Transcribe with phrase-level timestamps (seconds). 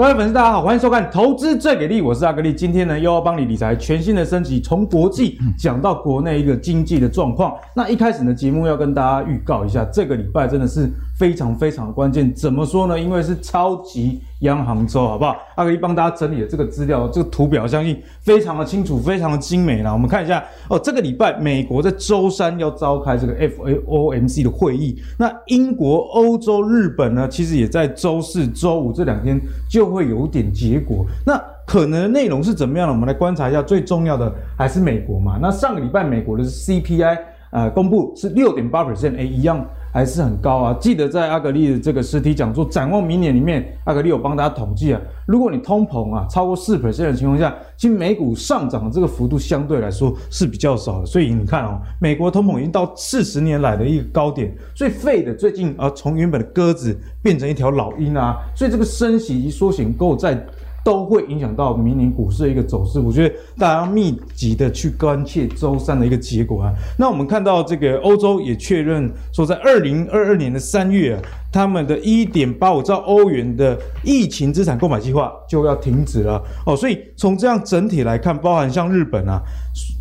[0.00, 2.54] 各位粉丝，大家好，欢迎收看《投资最给力》，我是阿格力。
[2.54, 7.54] 今天呢，又要帮你理财全新的升级，从国际讲到国内一个经济的状况。
[7.76, 12.34] 那一开始呢，节目要跟大家预告一下，这个礼拜真的是非常非常关键。
[12.34, 12.98] 怎么说呢？
[12.98, 15.36] 因为是超级央行周，好不好？
[15.54, 19.92] 阿格力帮大家整理的这个资料，这个图表相信非常的清楚，非常的精美啦。
[19.92, 32.92] 我们看一下哦，这个礼拜美国在周三要召开这个 F A O M C 的会议，那英国、欧洲、日本呢，其实也在周四、周五这两天就会有点结果，那可能的内容是怎么样呢？
[32.92, 33.62] 我们来观察一下。
[33.62, 35.38] 最重要的还是美国嘛。
[35.40, 37.18] 那上个礼拜美国的 CPI
[37.50, 40.76] 呃公布是六点八 percent，哎，一样还是很高啊。
[40.80, 51.06] 记得在阿格力的这个实体讲座展望明年里面，阿格力有帮大家统计啊，如果你通膨啊超过四 percent 的情况下，其实美股上涨的这个幅度相对来说是比较少的。
[51.06, 60.38] 所以你看哦，美国通膨已经到四十年来的一个高点，所以 Fed 最近啊从原本的鸽子变成一条老鹰啊，所以这个升息以及缩减购债。
[60.82, 66.72] 都会影响到明年股市的一个走势，我觉得大家要密集的去关切周三的一个结果啊。
[66.98, 71.20] 那我们看到这个欧洲也确认说，在二零二二年的三月，
[71.52, 76.74] 他们的一点八五兆欧元的疫情资产购买计划就要停止了哦。
[76.76, 79.40] 所以从这样整体来看，包含像日本啊，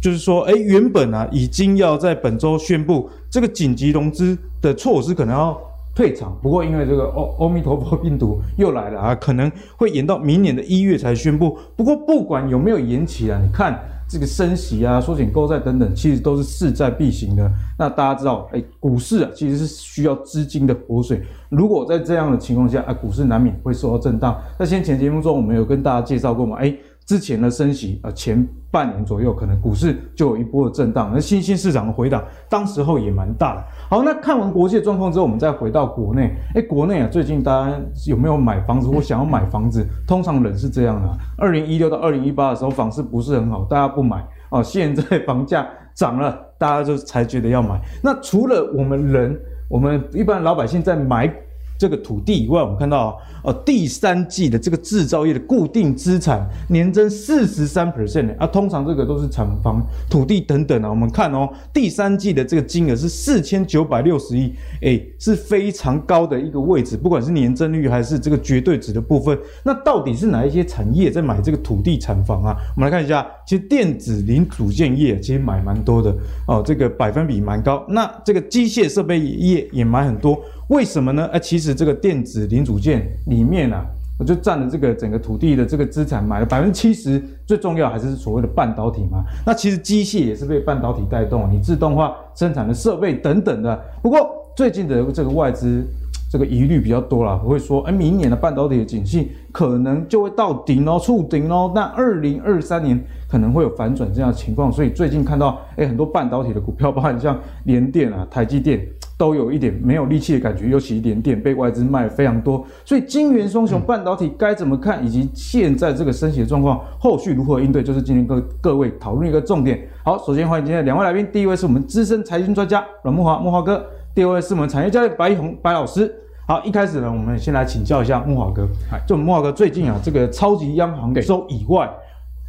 [0.01, 5.68] 就是说，哎，原本啊已经要在本周宣布这个紧急融资的措施可能要。
[5.95, 11.57] 退场，不过因为这个欧欧米陀佛病毒又来了啊，可能会延到明年的一月才宣布。
[11.75, 17.51] 不过不管有没有延期啊，你看这个升息啊、缩减购债等等，其实都是势在必行的。
[17.77, 21.21] 那大家知道，哎，股市啊其实是需要资金的活水。
[21.49, 24.39] 如果在这样的情况下啊，股市难免会受到震荡。
[24.57, 26.75] 那先前节目中我们有跟大家介绍过嘛，哎。
[27.05, 33.63] 之前的升息啊，前半年左右可能股市就有一波的震荡，那新兴市场的回档，当时候也蛮大的。
[33.89, 36.35] 好，那看完国际的状况之后，我们再回到国内。
[36.53, 39.85] 哎，国内啊，最近大家有没有买房子或想要买房子？
[40.07, 44.61] 通常人是这样的：二零一六到二零一八的时候，房市不是很好，大家不买哦。
[44.61, 47.81] 现在房价涨了，大家就才觉得要买。
[48.03, 51.33] 那除了我们人，我们一般老百姓在买。
[51.79, 60.89] 这个土地以外，我们看到哦，第三季的这个制造业的固定资产年增四十三 percent 啊，通常这个都是厂房、土地等等啊。
[60.89, 69.39] 我们看哦，第三季的这个金额是四千九百六十亿，诶，是非常高的一个位置，不管是年增率还是这个绝对值的部分。
[69.63, 72.57] 那到底是哪一些产业在买这个土地产房啊？
[72.75, 76.13] 我们来看一下，其实电子零组件业其实买蛮多的
[76.45, 77.85] 哦，这个百分比蛮高。
[77.87, 80.37] 那这个机械设备业也买很多。
[80.69, 81.27] 为什么呢？
[81.33, 83.83] 哎，其实这个电子零组件里面啊，
[84.19, 87.21] 我就占了这个整个土地的这个资产，买了百分之七十。
[87.47, 89.23] 最重要还是所谓的半导体嘛。
[89.43, 93.83] 那其实机械也是被半导体带动，你自动化生产的设备等等的。
[94.03, 95.83] 不过最近的这个外资
[96.31, 101.71] 这个疑虑比较多啦，会说，哎，明年的半导体的景气可能就会到顶哦，触顶哦。
[101.73, 104.71] 那二零二三年可能会有反转这样的情况。
[104.71, 108.87] 所以最近看到，哎，很多半导体的股票，包含像联电啊、台积电。
[109.19, 119.85] 都有一点没有力气的感觉，尤其联电被外资卖了非常多，所以金元双雄半导体该怎么看，以及现在这个升息的状况，后续如何应对，就是今天各各位讨论一个重点。
[120.05, 123.85] 好，首先欢迎今天的两位来宾，第一位是我们资深财经专家阮木华木华哥，
[124.15, 126.09] 第二位是我们产业教练白一红白老师。
[126.47, 128.65] 好，一开始呢，我们先来请教一下木华哥，
[129.05, 131.91] 就木华哥最近啊，这个超级央行周以外，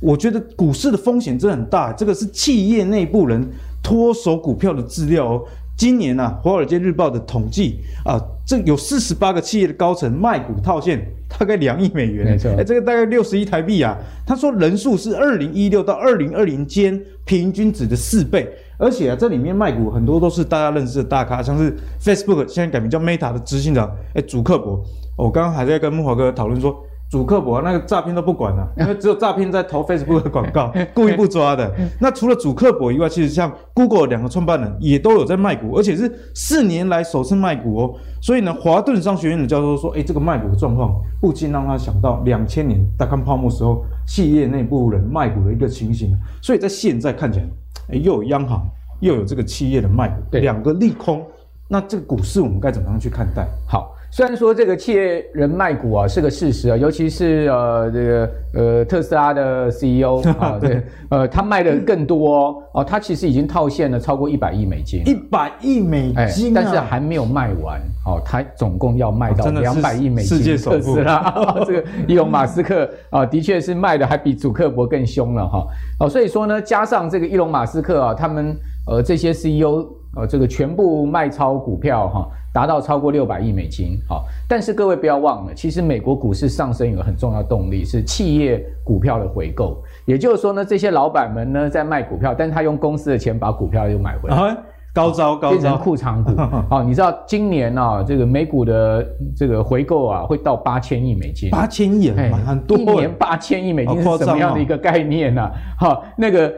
[0.00, 3.44] 我觉得股市的风险真的很大，这个是企业内部人
[3.82, 5.42] 脱手股票的资料哦。
[5.80, 13.96] 今年呢、啊，《华尔街日报》的统计啊，这有四十八个企业的高层卖股套现，大概两亿美元，哎这个大概六十亿台币啊。
[14.26, 18.46] 他说人数是二零一六到二零二零间平均值的四倍，
[18.76, 24.84] 而且啊，这里面卖股很多都是大家认识的大咖，像是 Facebook 现在改名叫 Meta 的执行长，哎、欸，祖克伯。
[25.16, 26.76] 我刚刚还在跟木华哥讨论说。
[27.10, 31.68] 祖克伯那个诈骗都不管了，因为只有诈骗在投 Facebook 的广告， 故意不抓的。
[31.98, 37.94] 那除了主客博以外，其实像 Google 两个创办人也都有在卖股，而且是四年来首次卖股哦。
[38.22, 46.16] 所以呢，华顿商学院的教授说，哎，这个卖股的状况不禁让他想到两千年大康泡沫时候企业内部人卖股的一个情形。
[46.40, 47.46] 所以在现在看起来，
[47.88, 48.64] 哎，又有央行，
[49.00, 51.26] 又有这个企业的卖股，对两个利空。
[51.66, 53.48] 那这个股市我们该怎么样去看待？
[53.66, 53.96] 好。
[54.12, 70.38] 虽然说这个企业人卖股啊是个事实啊，尤其是呃这个呃特斯拉的 CEO 啊，对，呃他卖的更多哦，哦，他其实已经套现了超过一百亿美金，一百亿美金，啊，但是还没有卖完，哦，他总共要卖到两百亿美金。
[70.38, 71.32] 世界首富，特斯拉
[71.64, 75.64] 这个伊隆马斯克啊，的确是卖的还比祖克伯更凶了哈，
[76.00, 78.56] 哦，所以说呢，加上这个伊隆马斯克啊，他们
[78.88, 79.86] 呃这些 CEO。
[80.16, 83.98] 呃这个全部卖超股票哈，达到超过六百亿美金。
[84.08, 94.36] 好，但是各位不要忘了，其实美国股市上升有个很重要的动力是企业股票的回购，也就是说呢，这些老板们呢在卖股票，但是他用公司的钱把股票又买回来。
[94.36, 94.56] 啊
[94.92, 96.32] 高招高招，变成库藏股。
[96.68, 99.06] 好，你知道今年啊，这个美股的
[99.36, 101.48] 这个回购啊，会到八千亿美金。
[101.48, 102.76] 八千亿，很多。
[102.76, 105.48] 一年八千亿美金是什么样的一个概念呢？
[105.78, 106.52] 好，那个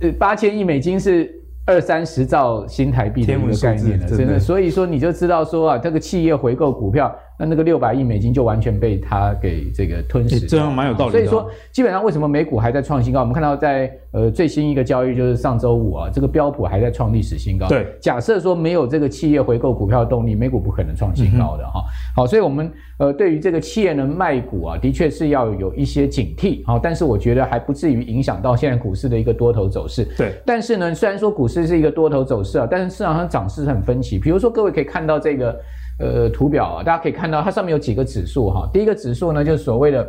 [0.00, 1.35] 呃，八千亿美金是。
[1.66, 10.40] 二三十兆新台币的一个概念了，真的，所以说你就知道说啊，这个企业回购股票，那那个六百亿美金就完全被它给这个吞噬。
[10.40, 11.18] 这样蛮有道理的。
[11.18, 13.20] 所以说，基本上为什么美股还在创新高？
[13.20, 17.66] 我们看到在呃最新一个交易就是上周五啊，这个标普还在创历史新高。
[17.68, 21.82] 对，假设说没有这个企业回购股票的动力，美股不可能创新高的哈。
[22.14, 26.64] 好，所以我们呃对于这个企业的卖股啊，的确是要有一些警惕。
[26.64, 30.04] 好，但是我觉得还不至于影响到现在股市的一个多头走势。
[30.16, 31.66] 对，但是呢，虽然说股市。
[31.66, 34.20] 是一个多头走势啊，但是市场上涨势很分歧。
[34.20, 35.58] 比如说，各位可以看到这个
[35.98, 38.68] 呃图表啊，大家可以看到它上面有几个指数哈。
[38.72, 40.06] 第一个指数呢，就是所谓的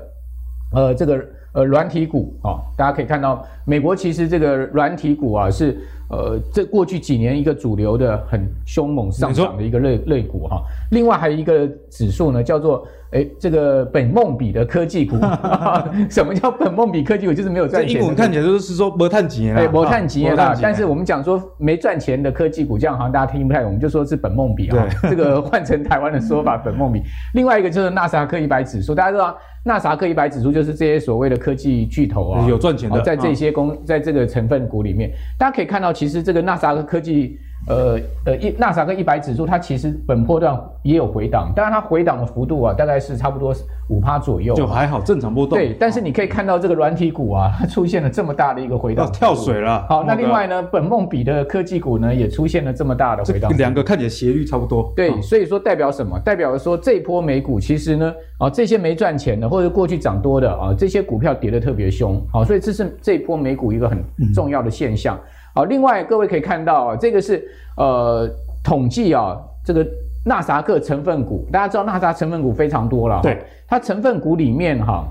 [0.74, 5.78] 呃这个呃软体股啊，大家可以看到美国其实这个软体股啊是
[6.10, 10.62] 呃这过去几年一个主流的很凶猛上涨的一个类类股哈。
[10.92, 12.88] 另外还有一个指数呢，叫做。
[13.12, 15.16] 哎，这个本梦比的科技股，
[16.12, 17.34] 什么叫本梦比科技股？
[17.34, 18.02] 就是没有赚钱。
[18.02, 20.54] 英文看起来就是说没赚钱啊，没赚钱啦。
[20.62, 24.86] 但是我们讲说没赚钱的科技股，这样好像大家听不太懂，我们就说是本梦比啊。
[25.04, 27.02] 这个换成台湾的说法，本梦比。
[27.34, 29.38] 另外一个就是纳斯达克一百指数，大家知道
[29.68, 37.38] 纳萨克一百指数就是这些所谓的科技巨头啊，有赚钱的，在这些公，在这个成分股里面，大家可以看到，其实这个纳萨克科技。
[37.68, 43.54] 呃呃，一纳斯达克一百指数，它其实本波段也有回档，当然它回档的幅度啊，大概是差不多
[43.90, 45.58] 五趴左右，就还好，正常波动。
[45.58, 49.86] 对，但是你可以看到这个软体股啊，它出现了这么大的一个回档，跳水了。
[49.90, 54.94] 好，那另外呢，本梦比的科技股呢，也出现了这么大的回档，两个看起来斜率差不多。
[54.96, 56.18] 对，所以说代表什么？
[56.20, 64.02] 代表说这一波美股其实呢，啊，这些没赚钱的或者过去涨多的啊，这些股票跌得特别凶，好，所以这是这一波美股一个很
[64.34, 65.18] 重要的现象。
[65.18, 65.20] 嗯
[65.58, 67.44] 好，另外各位可以看到啊，这个是
[67.78, 68.30] 呃
[68.64, 69.84] 统计啊，这个
[70.24, 75.04] 纳萨克成分股，大家知道纳萨成分股非常多了，对，它成分股里面哈，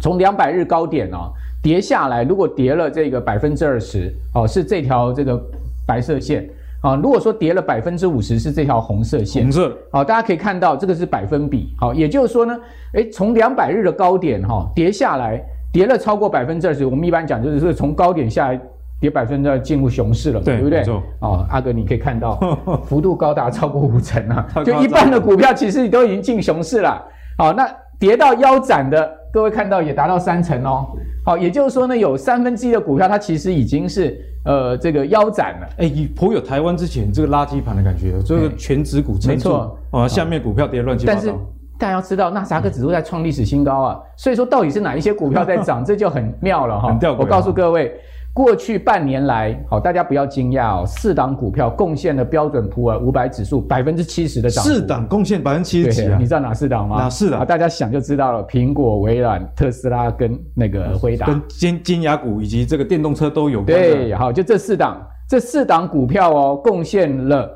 [0.00, 1.28] 从两百日高点啊
[1.60, 5.36] 跌下来，如果跌了这个百分之二十，哦，是这条这个
[5.84, 6.48] 白色线
[6.80, 12.56] 啊，如果说跌了百分之五十，是这条红色线，红色，好，大家可以看到这个是百分比，好，也就是说呢，
[12.92, 15.42] 诶，从两百日的高点哈跌下来，
[15.72, 18.60] 跌了超过百分之二十，我们一般讲就是说从高点下来。
[19.04, 20.82] 跌百分之二进入熊市了，对，对不对？
[21.20, 22.40] 哦，阿哥，你可以看到
[22.86, 24.46] 幅度高达超过五成啊！
[24.64, 27.04] 就一半的股票其实都已经进熊市了。
[27.36, 27.68] 好，那
[27.98, 30.86] 跌到腰斩的，各位看到也达到三成哦。
[31.22, 35.68] 好，也就是说呢，有三分之一的股票它其实已经是呃这个腰斩了。
[35.76, 41.20] 哎，颇有台湾之前这个垃圾盘的感觉，这个全指股没错啊，下面股票跌乱七八糟。
[41.20, 41.38] 但是
[41.78, 46.98] 大家要知道，纳斯达克指数在创历史新高啊，所以说到底是哪一些股票在涨， 这就很妙了哈。
[47.18, 47.94] 我告诉各位。
[48.34, 54.70] 过去半年来，好，大家不要惊讶哦，四档股票贡献了标准普尔五百指数百分之七十的涨幅。
[54.70, 56.96] 四档贡献百分之七十几，你知道哪四档吗？
[56.96, 57.46] 哪四档？
[57.46, 63.66] 大家想就知道了，苹果、微软、特斯拉跟那个辉达，跟金金牙股以及这个电动车都有关。
[63.66, 67.48] 对，好，就这四档，这四档股票哦，贡献了。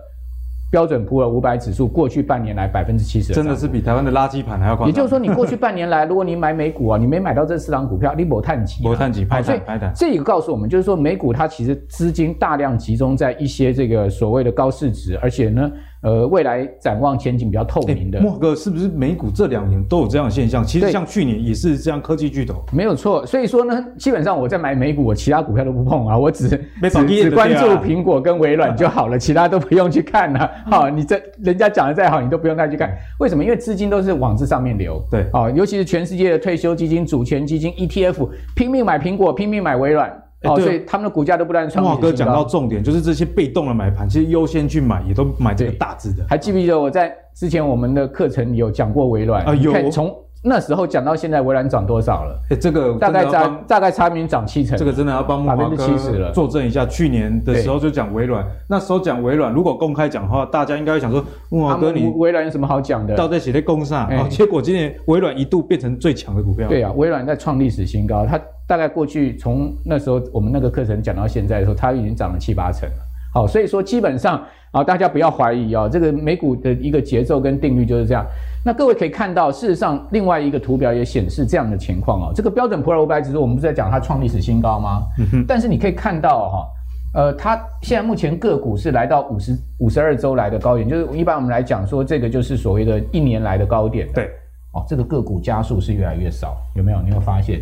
[0.70, 4.86] 标准普尔五百指数过去半年来百分之七十，真的是比台湾的垃圾盘还要夸。
[4.86, 9.60] 也就是说，你过去半年来，如果你买美股啊，你没买到这四档股票，你某探底，没探底，拍所以
[9.94, 15.70] 这个告诉我们，就是说美股它其实资金大量集中在一些这个所谓的高市值，而且呢。
[16.00, 18.20] 呃，未来展望前景比较透明的。
[18.20, 20.64] 莫哥，是不是美股这两年都有这样的现象？
[20.64, 23.26] 其实像去年也是这样，科技巨头没有错。
[23.26, 26.58] 所以说呢，基本上我在买美股，我其他股票都不碰啊，我只只
[27.06, 30.50] 只关注苹果跟微软就好了， 其他都不用去看了。
[30.70, 32.96] 好，你这人家讲的再好，你都不用再去看。
[33.18, 33.42] 为什么？
[33.42, 35.02] 因为资金都是往这上面流。
[35.10, 40.12] 对，啊，尤其是全世界的退休基金、主权基金、ETF，拼命买苹果，拼命买微软。
[40.44, 41.84] 哦，所以他们的股价都不断创。
[41.84, 46.24] 慕驊哥讲到重点，就是这些被动的买盘，其实优先去买，也都买这个大字的。
[46.28, 49.44] 还记不记得我在之前我们的课程里有讲过微软？
[49.44, 49.90] 啊，有。
[49.90, 52.40] 从那时候讲到现在，微软涨多少了？
[52.50, 54.78] 哎，这个大概差大概差明涨七成。
[54.78, 56.86] 这个真的要帮慕驊哥作证一下。
[56.86, 63.16] 去年的时候就讲微软，那时候讲微软，如果公开讲的话，大家应该会想说，慕驊哥你微软有什么好讲的？
[63.16, 64.28] 到在写在公上啊？
[64.30, 66.68] 结果今年微软一度变成最强的股票。
[66.68, 68.40] 对啊，微软在创历史新高，它。
[68.68, 72.96] 大概过去从那时候我们那个课程讲到现在的时候，它已经涨了七八成了。
[73.34, 78.24] 好，所以说基本上啊，大家不要怀疑啊，这个美股的一个节奏跟定律就是这样。
[78.64, 82.32] 那各位可以看到，事实上另外一个图表也显示这样的情况啊。
[82.34, 85.02] 这个标准普尔五百指数，我们不是在讲它创历史新高吗？
[85.18, 85.44] 嗯哼。
[85.46, 86.66] 但是你可以看到哈，
[87.14, 94.08] 呃，它现在目前个股是来到五十五十二周来的高点，就是一般我们来讲说，这个就是所谓的一年来的高点。
[94.12, 94.30] 对，
[94.72, 97.00] 哦，这个个股加速是越来越少，有没有？
[97.02, 97.60] 你有发现？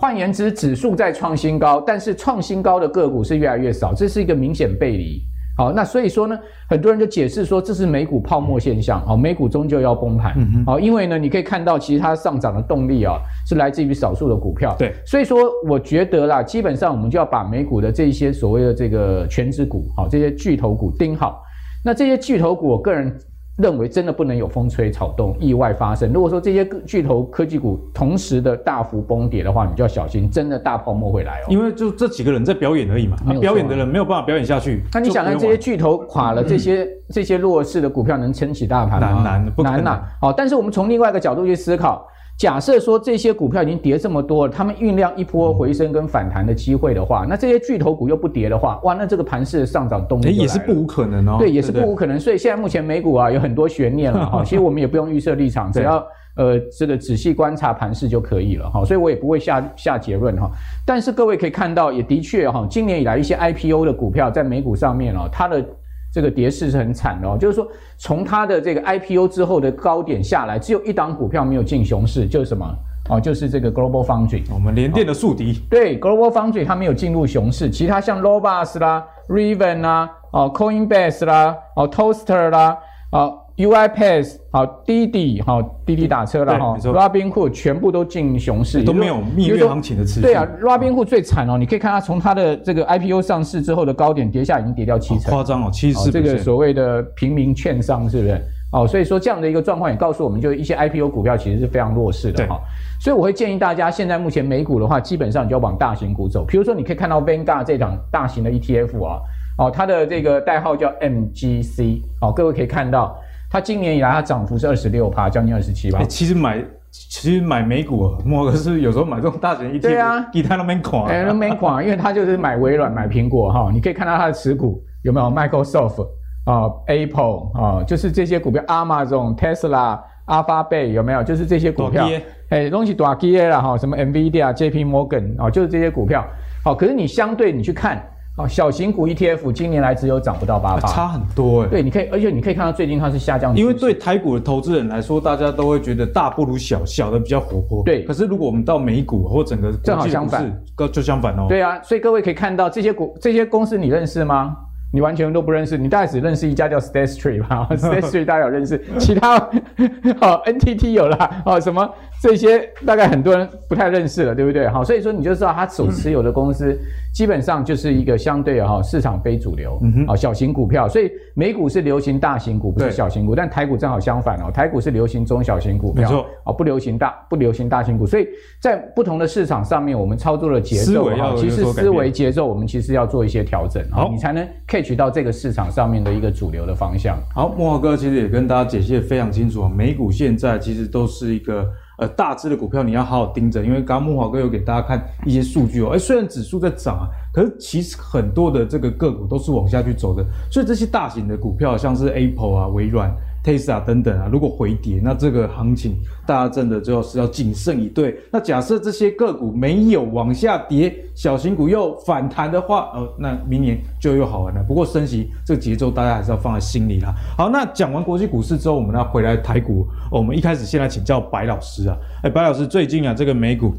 [0.00, 5.20] 换言之，指数在创新高，但是创新高的个股是越来越少，这是一个明显背离。
[5.58, 6.38] 好，那所以说呢，
[6.70, 15.38] 很多人就解释说这是美股泡沫现象，好，美股终究要崩盘，好，因为呢，你可以看到其实它上涨的动力啊是来自于少数的股票，对，所以说
[15.68, 21.42] 我觉得啦，基本上我们就要把美股的这一些所谓的这个权值股，好，这些巨头股盯好，
[21.84, 23.14] 那这些巨头股，我个人。
[23.56, 26.12] 认为真的不能有风吹草动、意外发生。
[26.12, 31.46] 如果说这些巨头科技股同时的大幅崩跌的话，你就要小心，真的大泡沫会来哦。
[31.48, 34.82] 因为就这几个人在表演而已嘛，啊、表演的人没有办法表演下去。
[34.94, 39.22] 那你想看这些巨头垮了，这些、嗯、这些弱势的股票能撑起大盘吗？
[39.22, 40.02] 难难不难呐。
[40.20, 42.06] 好，但是我们从另外一个角度去思考。
[42.40, 51.36] 假设说这些股票已经跌这么多了，他们酝酿一波回升跟反弹的机会的话，那这些巨头股又不跌的话，哇，那这个盘势的上涨动力也是不无可能哦。
[51.38, 52.18] 对，也是不无可能。
[52.18, 56.02] 所以现在目前美股啊有很多悬念了 哈，其实我们也不用预设立场，只要
[56.34, 58.82] 呃这个仔细观察盘势就可以了哈。
[58.86, 60.50] 所以我也不会下下结论哈。
[60.86, 65.62] 但是各位可以看到，也的确哈，今年以来一些 IPO 的股票在美股上面哦，它的。
[66.12, 72.66] 这个跌势是很惨的哦，就是说从它的这个 IPO 之后的高点下来，只有一档股票没有进熊市，就是什么
[73.08, 73.20] 哦？
[73.20, 75.60] 就是这个 Global Foundry，我们联电的宿敌。
[75.70, 82.78] 对，Global Foundry 它没有进入熊市，其他像 Robust 啦、Rivian 啦、哦 Coinbase 啦、哦 Toaster 啦、
[83.12, 83.39] 哦。
[83.56, 86.76] UiPath 好，滴滴好，滴滴打车了哈。
[86.78, 90.22] Robinhood 全部都进熊市，都没有蜜月行情的持续。
[90.22, 96.10] 对啊，Robinhood 最惨哦，你可以看它从它的这个 IPO 上市之后的高点跌下，已经跌掉七成，夸张哦，七十。
[96.10, 98.40] 这个所谓的平民券商是不是？
[98.72, 102.58] 哦，所以说这样的一个状况也告诉我们，就一些 IPO 股票其实是非常弱势的哈。
[103.00, 106.44] 所以我会建议大家，现在目前美股的话，基本上你就要往大型股走。
[106.44, 109.18] 比如说，你可以看到 Vanguard 这档大型的 ETF 啊，
[109.58, 113.16] 哦，它的这个代号叫 MGC，哦，各位可以看到。
[113.50, 116.04] 它今年以来，它涨幅是二十六趴，将近二十七趴。
[116.04, 123.68] 其实买，其实买美股啊，莫哥是有时候买这种大型 ETF，对啊，给他都没垮，哎，都没垮， 因为他就是买微软、买苹果哈。
[123.72, 126.06] 你可以看到他的持股有没有 Microsoft
[126.44, 131.22] 啊、Apple 啊，就是这些股票，Amazon、Tesla、Alphabet 有没有？
[131.24, 132.08] 就是这些股票，
[132.50, 136.24] 哎，东西大企业啦哈，什么 Nvidia、JP Morgan 啊，就是这些股票。
[136.64, 138.00] 好，可是你相对你去看。
[138.46, 141.68] 小型股 ETF 今年来只有涨不到八趴，差很多哎。
[141.68, 143.54] 对，你可以，而且你可以看到最近它是下降。
[143.56, 147.82] 因为对台股的投资人来说，大家都会觉得大不如小，小的比较活泼。
[147.84, 151.46] 对，可是如果我们到美股或整个正好相反，就相反哦。
[151.48, 154.56] 对啊，所以各位可以看到这些股、这些公司，你认识吗？
[154.92, 157.68] 你完全都不认识，你大概只认识一家叫 State Street 吧？
[157.78, 159.36] State Street 大家有认识，其他
[160.20, 161.88] 哦 NTT 有啦，哦什么
[162.22, 164.68] 这些大概很多人不太认识了，对不对？
[164.68, 166.78] 好，所以说你就知道他所持有的公司
[167.14, 170.86] 基本上就是一个相对哈市场非主流，嗯哼，小型股票。
[170.86, 178.28] 所以美股是流行大型股，不是小型股，但台股正好相反哦，台股是流行中小型股票，没错，哦不流行大不流行大型股，所以
[178.60, 187.16] 在不同的市场上面，我们操作的节奏哈，其实思维节奏我们其实要做一些调整，好，你才能 catch 到这个市场上面的一个主流的方向。
[187.34, 189.70] 好，莫华哥其实也跟大家解析的非常清楚啊。
[189.74, 191.66] 美股现在其实都是一个
[192.00, 195.90] 呃大只的股票，你要好好盯着，因为刚刚木华哥有给大家看一些数据哦。
[195.94, 200.24] 哎，虽然指数在涨啊，可是其实很多的这个个股都是往下去走的。
[200.50, 203.14] 所以这些大型的股票，像是 Apple 啊、微软。
[203.44, 208.18] Tesla 等等啊，如果回跌，那这个行情大家真的就是要谨慎以对。
[208.30, 214.62] 那假设这些个股没有往下跌，小型股又反弹的话，呃，那明年就又好玩了。
[214.62, 217.14] 不过升息这个节奏大家还是要放在心里啦。
[217.36, 219.86] 好，那讲完国际股市之后，我们要回来台股。
[220.10, 223.74] 我们一开始先来请教白老师啊，哎，白老师最近啊，这个美股。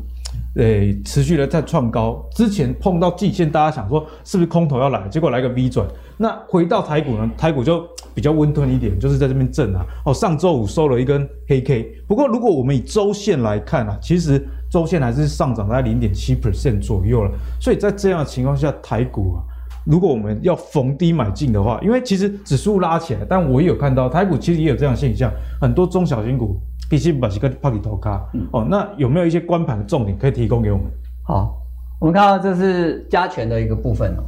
[0.55, 5.88] 诶，持续的在创高，之前碰到季线，大家想说是不是空头要来，结果来个 V 转。
[6.17, 7.31] 那回到台股呢？
[7.38, 9.86] 台股就比较温吞一点，就是在这边震啊。
[10.05, 11.96] 哦，上周五收了一根黑 K。
[12.05, 17.31] 不过如果我们以周线来看啊，其实周线还是上涨在零点七 percent 左右了。
[17.60, 19.39] 所以在这样的情况下，台股啊，
[19.86, 25.31] 如果我们要逢低买进的话，因为其实指数拉起来，但我也有看到台股其实也有这样现象，
[25.62, 26.60] 很多中小型股。
[26.91, 28.21] 必须把这个抛里头卡，
[28.51, 30.88] 哦，那有没有一些关盘的重点可以提供给我们？
[31.25, 31.55] 好，
[32.01, 34.24] 我们看到这是加权的一个部分哦，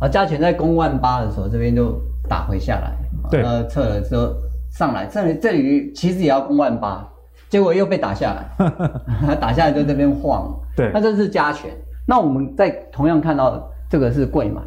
[0.00, 2.96] 啊，加权在攻万八的时候，这边就打回下来，
[3.30, 4.34] 对，呃，撤了之后
[4.76, 7.08] 上来，这里这里其实也要攻万八，
[7.48, 11.70] 结果又被打下来， 打下来就这边晃，对，那这是加权，
[12.08, 14.60] 那我们在同样看到这个是贵买。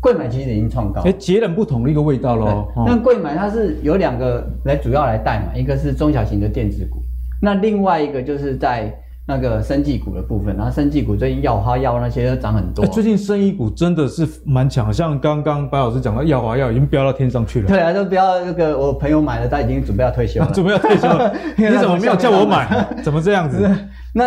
[0.00, 2.66] 柜买其实已经创高，哎，截然不同的一个味道喽。
[2.86, 7.02] 那柜买它是有两个来主要来带嘛，一个是中小型的电子股，
[7.42, 8.90] 那另外一个就是在
[9.28, 12.84] 那个生技股的部分，然后生技股最近药花药那些都涨很多。
[12.86, 17.68] 最近生医股真的是蛮强，像刚刚白老师讲的药华药已经飙到天上去了。
[17.68, 21.32] 对啊，都不要那个我朋友买了，他已经准备要退休了， 准备要退休了。
[21.56, 22.88] 你怎么没有叫我买？
[23.04, 23.70] 怎么这样子？
[24.14, 24.24] 那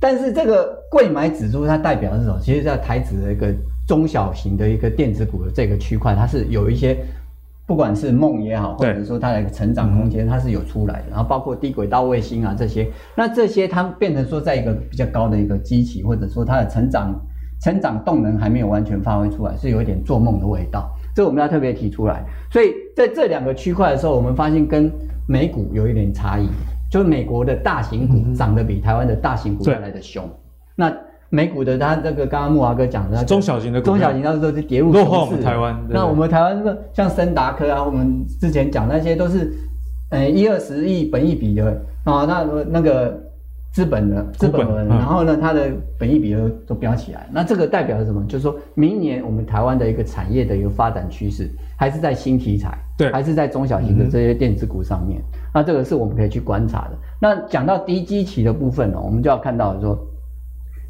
[0.00, 2.38] 但是这个贵买指数它代表的是什么？
[2.40, 3.48] 其实在台指的一个
[3.86, 6.96] 中小型的一个电子股的这个区块，它是有一些。
[7.68, 11.06] 不管是梦也好，或者说它的成长空间，它是有出来的。
[11.10, 17.20] 然后包括低轨道卫星啊这些，那这些它变成说在一个比较高的一个基期，或者说它的成长
[17.60, 20.88] 成长动能还没有完全发挥出来，是有一点做梦的味道。
[21.12, 22.24] 这我们要特别提出来。
[22.52, 24.88] 所以在这两个区块的时候，我们发现跟
[25.26, 26.46] 美股有一点差异，
[26.88, 30.24] 就是美国的大型股涨得比台湾的大型股要来的凶。
[30.76, 30.96] 那
[31.28, 35.76] 美股的，它这个刚刚木华哥讲的中小型的股，中小型，那时候是跌入落后我们台湾。
[35.88, 39.52] 那我们台湾这个像森达科啊，我们之前讲那些都是，
[40.10, 43.20] 呃一二十亿本益比的啊，那那个
[43.72, 45.68] 资本的资本额，然后呢，它的
[45.98, 47.28] 本益比都都飙起来。
[47.32, 48.24] 那这个代表什么？
[48.26, 55.20] 就是说明年我们台湾的一个产业的一个发展趋势，还是在新题材，对，还是在中小型的这些电子股上面。
[55.52, 56.98] 那这个是我们可以去观察的。
[57.20, 59.98] 那讲到低基期的部分呢，我们就要看到说。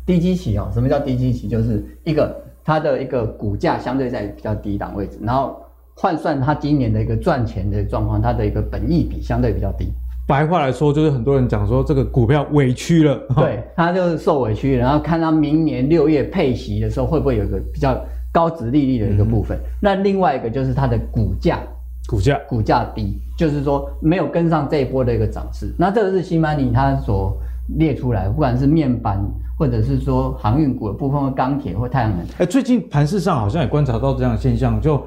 [0.07, 1.49] 低基期哦，什么叫低基期？
[1.49, 2.35] 就是一个
[2.65, 5.61] 它的一个股价相对在比较低档位置，然后
[5.95, 9.93] 换算它今年的一个赚钱的状况，它的一个本益比相对比较低。
[10.29, 18.01] 白话来说，就是很多人讲说这个股票委屈了，对，它就是受委屈，然后看它明年六月配息的时候会不会有一个比较
[18.33, 19.59] 高值利率的一个部分。
[19.59, 21.61] 嗯、那另外一个就是它的股价，
[22.09, 25.75] 股价股价低，就是说没有跟上这一波的一个涨势。
[25.79, 27.37] 那这个是新曼尼它所
[27.79, 29.21] 列出来，不管是面板。
[29.57, 32.27] 或者是说航运股的部分，或钢铁或太阳能。
[32.39, 35.03] 哎，最近盘市上好像也观察到这样的现象，就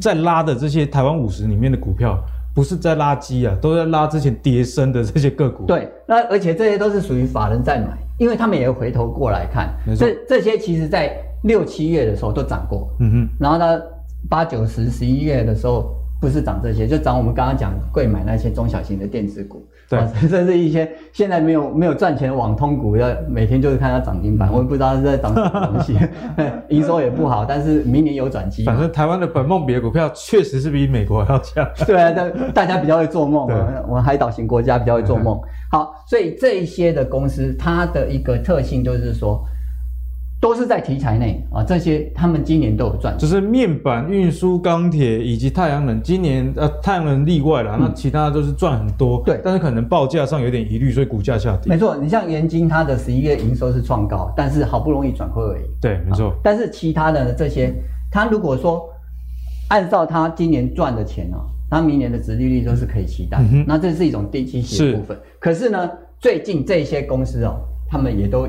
[0.00, 2.18] 在拉的这些台湾五十里面的股票，
[2.54, 5.64] 不是在拉机啊，都在拉之前跌升的这些个股。
[5.66, 13.80] 对，那而且这些都是属于法人在买，因为他们也会回头过来看，这这些其实在六七月的时候都涨过，嗯哼，然后呢，
[14.28, 15.94] 八九十十一月的时候。
[16.22, 25.96] 不是涨这些，就涨我们刚刚讲贵买那些中小型的电子股，对， 甚至一些现在没有没有赚钱的网通股，要每天就是看它涨停板，我也不知道是在涨什么 东西，
[26.68, 28.64] 营收也不好，但是明年有转机。
[28.64, 31.68] 反正台湾的本梦比的股票确实是比美国还要强。
[31.86, 35.38] 对啊，大大家比较会做梦啊，我们海岛型国家比较会做梦。
[35.70, 39.44] 好，所以这一些的公司，它的一个特性就是说。
[40.42, 49.22] 都是在题材内啊，这些他们今年都有赚，就是面板、运输、钢铁以及太阳能，今年呃太阳能例外了，嗯、那其他都是赚很多。
[49.24, 51.72] 对，但是可能报价上有点疑虑，所以股价下跌。
[51.72, 55.62] 没错，你像元晶，它的十一月营收是创高，但是好不容易转亏而已。
[55.80, 56.34] 对，没错。
[56.42, 57.72] 但是其他的这些，
[58.10, 58.82] 它如果说
[59.68, 63.38] 按照它今年赚的钱哦，它明年的殖利率都是可以期待。
[63.52, 65.16] 嗯、那这是一种低基期的部分。
[65.16, 67.54] 是可是呢，最近这些公司哦，
[67.88, 68.48] 他们也都。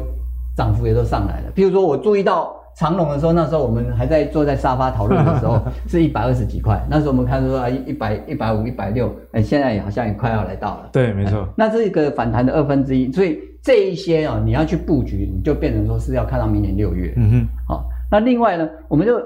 [0.56, 1.52] 涨幅也都上来了。
[1.56, 6.82] 譬如说，我注意到长荣的时候，那时候我们还在坐在沙发讨论的时候， 是一百二十几块。
[6.89, 10.89] 那时候我们看说啊，一百、一百五、一百六，哎，现在也好像也快要来到了。
[10.92, 11.48] 对，没错、哎。
[11.56, 17.13] 那这个反弹的二分之一，所以这一些啊、哦，你要去布局，你就变成说是要看到明年六月。
[17.16, 17.48] 嗯哼。
[17.68, 19.22] 好、哦，那另外呢，我们就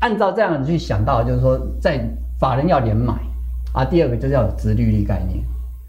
[0.00, 1.98] 按照这样子去想到，就是说，在
[2.38, 3.14] 法人要连买
[3.72, 3.84] 啊。
[3.84, 5.42] 第二个就是要有殖利率概念。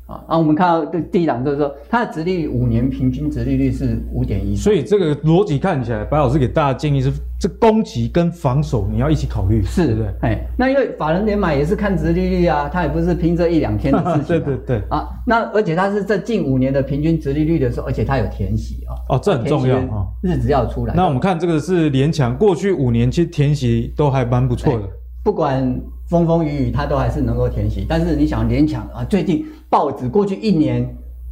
[0.07, 10.13] 啊，我们看到这第一档就是说，它的殖利率五年平均殖利率是五点一，所以这个逻辑看起来，白老师给大家建议是，这攻击跟防守你要一起考虑，是？
[10.21, 14.81] 哎，那因为法人连买也是看殖利率啊，它也不是拼这一两天的事情、啊， 对对对。
[14.89, 20.93] 啊，那而且它是这近五年的平均殖利率的时候，而且它有填息啊，哦，这很重要啊，日子要出来。
[20.95, 24.87] 那我们看这个是联强，过去五年其实填息都还蛮不错的，
[25.23, 25.81] 不管。
[26.09, 27.85] 风风雨雨，它都还是能够填息。
[27.87, 30.87] 但是你想联强啊，最近报纸过去一年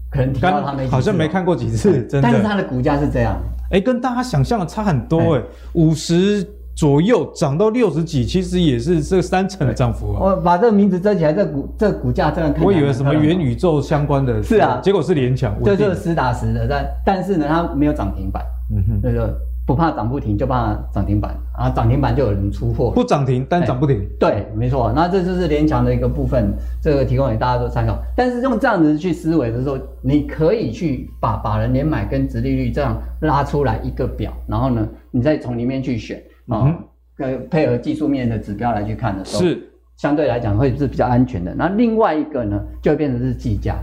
[0.10, 2.22] 可能提到它没好像没看过几次，真的。
[2.22, 3.38] 但是它的股价是这样，
[3.72, 10.20] 哎、欸，跟大家想象的差很多哎、欸，五十、欸、左右涨到六十几，其实也是这三成的涨幅啊。
[10.20, 18.44] 我把这个名字遮起来，这股这股价真的看，我以为什么元宇宙相关的，是啊，结果是联强，这就是实打实的，但但是呢，它没有涨停板，
[18.76, 19.38] 嗯哼，那个。
[19.66, 21.70] 不怕涨不停，就怕涨停板啊！
[21.70, 24.06] 涨停板就有人出货，不涨停，但涨不停。
[24.20, 24.92] 对，没错。
[24.94, 27.98] 那这就是联强的一个部分，这个提供给大家做参考。
[28.16, 36.78] 但是用这样子去思维的时候，你可以去把把人连买跟殖利率这样拉出来一个表，然后呢，你再从里面去选啊，
[37.16, 41.56] 跟、嗯、配合技术面的指标来去看的时候，是相对来讲会是比较安全的。
[41.56, 43.76] 那另外一个呢，就会变成是计价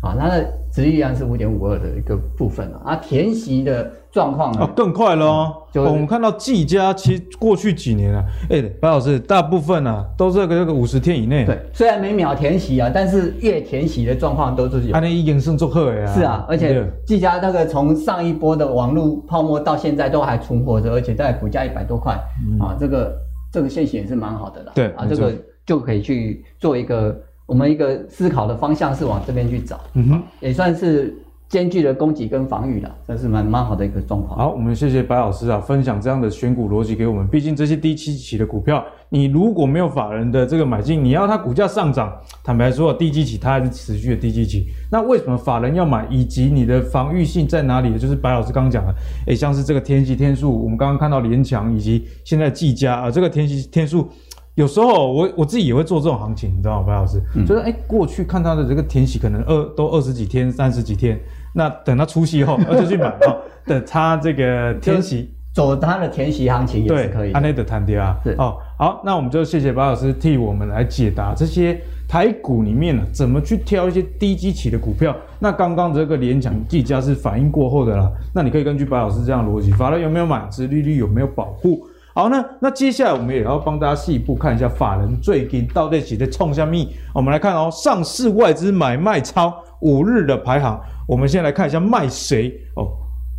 [0.00, 5.52] 啊，它的殖利率是五点五二的一个部分了啊，填息的状况呢、哦、更快了哦。
[5.72, 11.44] 就是、我们看到技嘉其实过去几年啊，哎，白老师大部分啊都是这个这个五十天以内。
[11.44, 14.92] 对，虽然每秒填息啊，但是月填息的状况都是有。
[14.92, 16.14] 它那已经是做好的啊。
[16.14, 22.16] 是啊，而且技嘉那个从上一波的网络泡沫到现在都还存活着，而且在股价一百多块、
[22.48, 23.16] 嗯、啊，这个
[23.52, 24.72] 这个现形也是蛮好的了。
[24.76, 25.32] 对啊，这个
[25.66, 27.20] 就可以去做一个。
[27.46, 31.14] 我们一个思考的方向是往这边去找，嗯哼，也算是
[31.48, 34.36] 兼具了攻击跟防御的，这是蛮蛮好的一个状况。
[34.36, 37.28] 好，我们谢谢白老师啊，分享这样的选股逻辑给我们。
[37.28, 44.66] 毕竟这些低基期的股票，你如果没有法人的这个买进，你要它股价上涨，坦白说，低基期它还是持续的低基期。
[44.90, 46.06] 那为什么法人要买？
[46.10, 47.96] 以及你的防御性在哪里？
[47.98, 48.94] 就是白老师刚刚讲的，
[49.26, 54.08] 诶，像是这个填息天数，我们刚刚看到联强以及现在技嘉啊，这个填息天数。
[54.54, 57.20] 有时候我我自己也会做这种行情，你知道吗，白老师？
[57.34, 61.18] 嗯、就是哎、欸，过去看他的这个填息可能二都二十几天、三十几天，
[61.52, 63.36] 那等它出息后， 我就去买哦。
[63.66, 67.32] 等它这个填息走它的填息行情也是可以。
[67.32, 68.56] 安内的谈跌啊，是哦。
[68.78, 75.16] 好，那我们就谢谢白老师替我们来解答这些台股里面呢，怎么去挑一些低基期的股票。
[75.40, 81.84] 那刚刚这个联强技嘉是反应过后的啦，那你可以根据白老师这样的逻辑，法律有没有买，殖利率有没有保护？
[82.16, 86.72] 好，那那接下来我们也要帮大家细一步看一下法人最近到底是在冲什么。
[87.12, 92.86] 我们来看哦，上市外资买卖超五日的排行，我们先来看一下卖谁哦。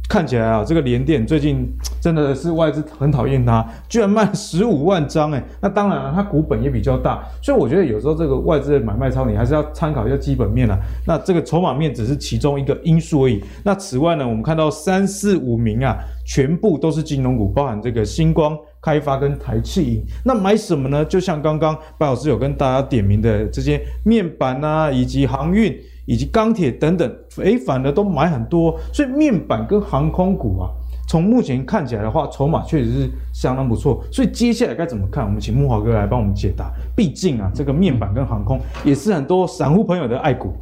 [0.07, 1.67] 看起来啊，这个联电最近
[1.99, 10.77] 真的是外资很讨厌它，居然卖十五万张诶，那当然了，它股本也比较大，所以我觉得有时候这个外资的买卖超，你还是要参考一下基本面啊。
[11.07, 13.43] 那这个筹码面只是其中一个因素而已。
[13.63, 20.05] 那此外呢，我们看到三四五名啊，全部都是金融股，包含这个星光开发跟台企。
[20.23, 21.03] 那买什么呢？
[21.03, 25.75] 就像刚刚白老师有跟大家点名的这些面板啊，以及航运。
[26.05, 30.69] 以及钢铁等等，诶，反而都买很多，所以面板跟航空股啊，
[31.07, 34.03] 从目前看起来的话，筹码确实是相当不错。
[34.11, 35.25] 所以接下来该怎么看？
[35.25, 36.71] 我们请木华哥来帮我们解答。
[36.95, 40.53] 毕竟啊，这个面板跟航空也是很多散户朋友的爱股。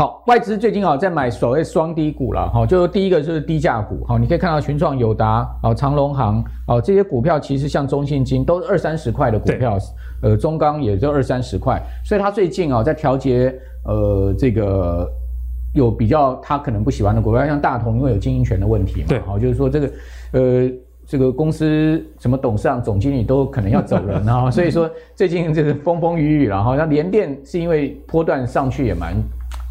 [0.00, 9.76] 好，外资最近啊在买所谓双低股了，哈，就第一个就是低价股，哈，你可以看到群创、友达啊、长隆行啊这些股票，其实像中信金都是二三十块的股票，
[10.22, 13.54] 呃，中钢也就二三十块，所以它最近啊在调节。
[13.84, 15.06] 呃，这个
[15.74, 19.90] 有比较他可能不喜欢的股票，像大同，因为有经营权的问题嘛，对，好，就是说这个
[20.32, 20.70] 呃，
[21.06, 26.74] 这个公司什么董事长、总经理都可能要走人 啊，所以说最近这个风风雨雨了哈。
[26.74, 29.14] 那联电是因为波段上去也蛮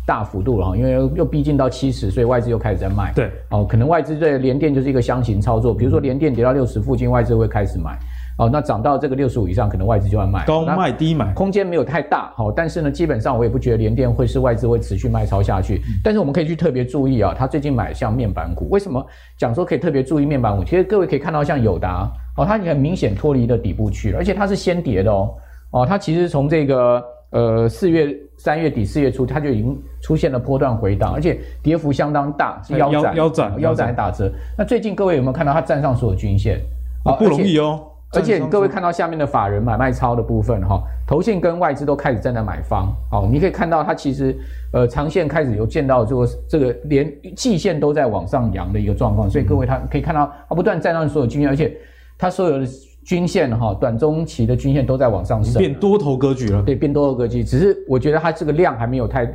[0.10, 7.96] 大幅度了哈，因为又逼近到七十，所以外资又开始在卖，对，哦，可能外资对联电就是一个箱型操作，比如说联电跌到六十附近，外资会开始买。
[8.40, 12.32] 哦，那涨到这个六十五以上，可能外资就要卖，高卖低买，空间没有太大。
[12.36, 15.82] 好，但是呢，基本上我也不觉得联电会是外资会持续卖超下去。
[16.04, 19.06] 但是我们可以去特别注意啊，它最近买像面板股，为什么
[19.38, 20.64] 讲说可以特别注意面板股？
[20.64, 25.34] 其实各位可以看到，像友达哦，它很明显脱离了底部区了，而且它是先跌的哦。
[25.72, 34.32] 哦，它其实从这个呃四月三月底四月初，它就已经出现了波段回档，而且跌幅相当大，是腰斩腰斩腰斩还打折。
[34.58, 36.60] 那最近各位有没有看到它站上所有均线？
[37.06, 37.86] 哦，不容易哦。
[38.12, 44.36] 而且各位看到下面的法人买卖超的部分哈，投信跟外资都开始站在买方，好，你可以看到它其实
[44.74, 51.78] 呃长线开始有见到这个这个连季线都在往上扬的一个状况，所以各位它可以看到它不断站上所有均线，而且
[52.18, 52.66] 它所有的
[53.10, 59.26] 均线哈短中期的均线都在往上升，变多头格局了，对，变多头格局，只是我觉得它这个量还没有太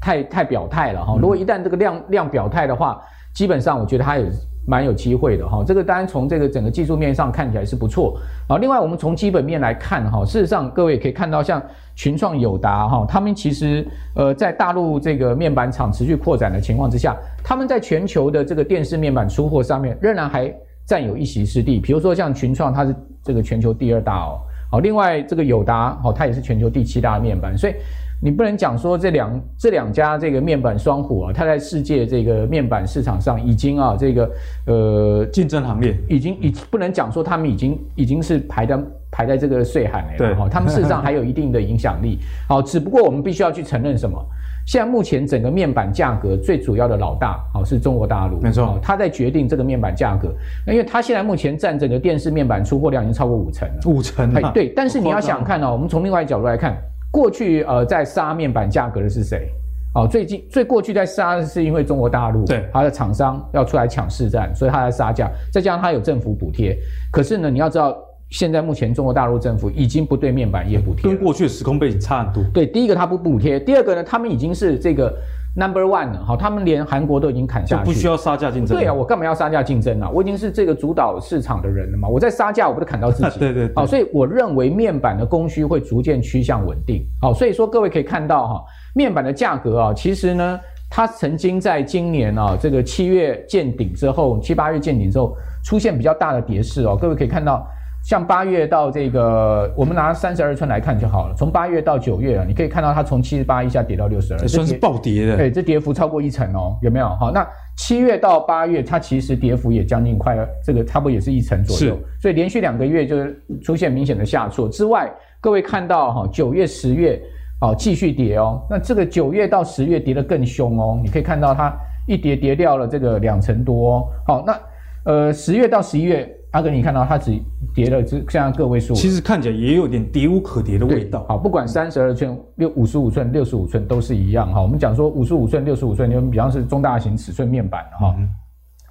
[0.00, 2.98] 太太表态了哈，如果一旦这个量量表态的话，
[3.34, 4.24] 基本上我觉得它也。
[4.70, 8.58] 蛮有机会的哈，这个当然从这个整个技术面上看起来是不错啊。
[8.58, 11.62] 另外，我们从基本面来看哈，事实上各位也可以看到，像
[11.94, 21.80] 群创、友达哈，他们其实呃在大陆这个面板厂持续扩展的情况之下，他们在全球的这个电视面板出货上面仍然还占有一席之地。
[21.80, 27.74] 比如说像群创，它是这个全球第二大哦，好，另外这个友达哦，它也是全球第七大的面板，所以。
[28.20, 34.28] 你不能讲说这两这两家这个面板双虎啊，它在世界这个面板市场上已经啊这个
[34.66, 38.76] 呃竞争行列，已经已不能讲说他们已经已经是排在
[39.12, 42.18] 排在这个岁寒了，对哈，他们事实上还有一定的影响力。
[42.48, 44.20] 好，只不过我们必须要去承认什么？
[44.68, 50.28] 现在目前整个面板价格最主要的老大，好是中国大陆，没错，他在决定这个面板价格。
[50.66, 54.68] 那因为他现在目前占整个电视面板出货量已经超过五成了，五成啊，对。
[54.76, 56.76] 但是你要想看哦，我们从另外一角度来看。
[57.10, 59.48] 过去呃，在杀面板价格的是谁？
[59.94, 66.76] 哦，最近最过去在杀的是因为中国大陆，对，它的厂商要出来抢市占，所以它在杀价，再加上它有政府补贴。
[67.10, 67.96] 可是呢，你要知道，
[68.30, 72.44] 现在目前中国大陆政府已经不对面板业补贴，跟过去的时空背景差很多。
[72.52, 75.10] 对，第一个它不补贴，第二个呢，他们已经是这个
[75.56, 78.76] number one 了，好，他们连韩国都已经砍下去，就不需要杀价竞争。
[78.76, 80.10] 对啊，我干嘛要杀价竞争啊？
[80.10, 83.38] 我已经是这个主导市场的人了嘛，我在杀价，我不是砍到自己？
[83.40, 87.02] 对，对对，好，所以我认为面板的供需会逐渐趋向稳定。
[87.22, 88.64] 好，所以说各位可以看到哈，
[88.94, 90.60] 面板的价格啊，其实呢，
[90.90, 96.94] 它曾经在今年啊，这个七月见顶之后，七八月见顶之后，出现比较大的跌势哦。
[97.00, 97.66] 各位可以看到。
[98.08, 101.34] 像八月到这个，我们拿三十二寸来看就好了。
[101.36, 105.36] 从八月到九月啊，你可以看到它从七十八一下跌到六十二，算是暴跌的。
[105.36, 107.06] 对，这跌幅超过一成哦，有没有？
[107.06, 111.94] 好，那七月到八月，它其实跌幅也将近快，这个差不多也是一成左右。
[111.96, 114.70] 是，所以连续两个月就是出现明显的下挫。
[114.70, 117.20] 之外，各位看到哈，九月、十月
[117.60, 118.66] 哦继续跌哦。
[118.70, 124.06] 那这个九月到十月跌得更凶哦，你可以看到它一跌跌掉了这个两成多哦。
[124.26, 124.58] 好，那
[125.04, 126.34] 呃十月到十一月。
[126.52, 127.38] 阿哥，你看到它只
[127.74, 131.26] 跌了，只现在个位数，其实看起来也有点跌无可跌的味道。
[131.28, 134.62] 好，不管三十二寸、六五十五寸、六十五寸都是一样哈。
[134.62, 138.26] 我们讲说五十五寸、六十五寸，你们比方是中大型尺寸面板哈，嗯、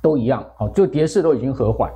[0.04, 0.46] 都一样。
[0.56, 1.92] 好，就跌势都已经和缓。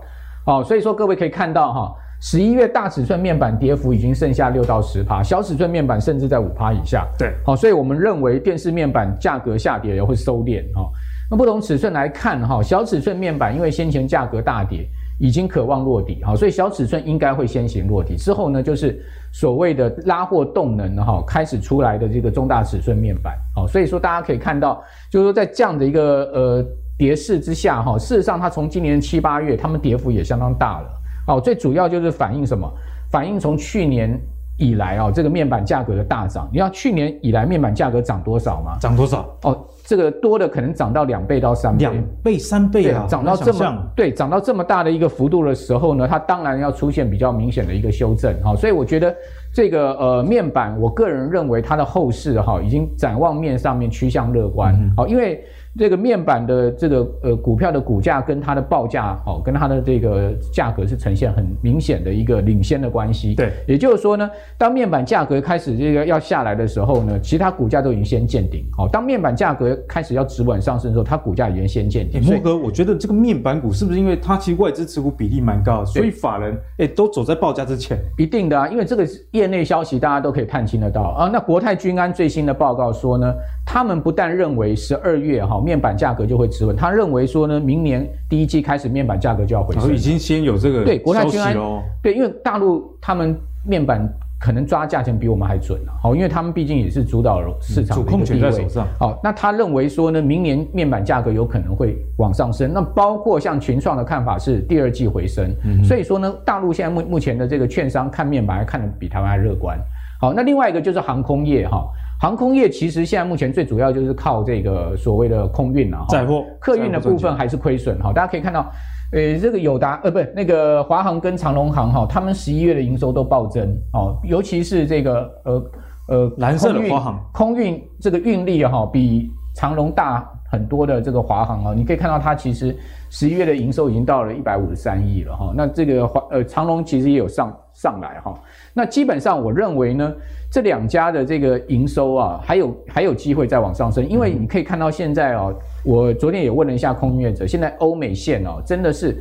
[0.45, 1.93] 好，所以说各位可以看到哈，
[2.23, 7.07] 十一月大尺寸面板跌幅已经剩下六到十趴，小尺寸面板甚至在五趴以下。
[7.19, 10.89] 对，好，所以我们认为电视面板价格下跌也会收敛哈。
[11.29, 14.89] 那不同尺寸来看哈，小尺寸面板因为先前价格大跌。
[15.21, 18.99] 已经渴望落底，好，所以小尺寸应该会先行落底，之后呢，就是
[19.31, 26.65] 所谓的拉货动能哈，开始出来的这个中大尺寸面板，好，所以说大家可以看到，就是说在这样的一个呃
[26.97, 30.89] 跌势之下哈，事实上它从今年七八月，它们跌幅也相当大了，
[31.27, 32.67] 好，最主要就是反映什么？
[33.11, 34.19] 反映从去年
[34.57, 38.75] 以来啊，这个面板价格的大涨，你知道去年以来面板价格涨多少吗？
[38.81, 39.29] 涨多少？
[39.43, 39.63] 哦。
[39.91, 49.13] 这个多的可能涨到两倍到三倍，两倍三倍啊，涨到这么对，涨到这么大的一个幅度的时候呢，它当然要出现比较明显的一个修正哈，所以我觉得
[49.53, 55.43] 这个呃面板，我个人认为它的后市哈已经展望面上面趋向乐观，好，因为。
[55.77, 63.35] 这个面板的这个呃股票的股价跟它的报价哦，跟它的这个价格是呈现很明显的一个领先的关系。
[63.35, 68.65] 对，也就是说呢，当面板价格开始这个要下来的时候呢，其他股价都已经先见顶。
[68.75, 72.21] 好，当面板价格开始要止稳上升的时候，它股价已经先见顶。
[72.21, 77.97] 莫哥，我觉得这个面板股是不是因为它其实外资持股比例蛮高，所以法人哎都走在报价之前？
[78.17, 81.29] 一定的啊，因为这个业内消息大家都可以探清得到啊。
[81.31, 83.33] 那国泰君安最新的报告说呢，
[83.73, 85.61] 他们不但认为十二月哈。
[85.61, 86.75] 面板价格就会止稳。
[86.75, 89.93] 他认为说呢，明年第一季开始面板价格就要回升。
[89.93, 91.55] 已经先有这个对国泰君安
[92.03, 93.33] 对，因为大陆他们
[93.65, 94.05] 面板
[94.41, 95.95] 可能抓价钱比我们还准啊。
[96.03, 98.85] 好，因为他们毕竟也是主导市场主控权在手上。
[98.99, 102.73] 好，那他认为说呢，明年面板价格有可能会往上升。
[102.73, 105.49] 那包括像群创的看法是第二季回升。
[105.63, 109.79] 嗯，所以说呢，大陆现在目目前的这个券商看面板还看得比台湾还乐观。
[110.19, 111.87] 好，那另外一个就是航空业哈。
[112.21, 118.13] 航空业其实现在目前最主要就是靠这个所谓的空运啊，载货，客运的部分还是亏损哈。
[118.13, 118.71] 大家可以看到，
[119.11, 125.71] 呃，这个友达呃，不是那个华航跟长荣航哈，他们十一月的营收都暴增哦，尤其是这个呃
[126.09, 127.19] 呃蓝色的华航。
[127.33, 132.77] 空运这个运力哈比长荣大很多的这个华航啊，你可以看到它其实
[133.11, 135.53] 十一月的营收已经到了一百五十三亿了哈。
[135.55, 138.33] 那这个华呃长隆其实也有上上来哈。
[138.73, 140.11] 那基本上我认为呢。
[140.53, 149.17] 这两家的这个营收啊，还有还有机会再往上升，因为你可以看到现在哦，我昨天也问了一下空运业者，现在欧美线哦，真的是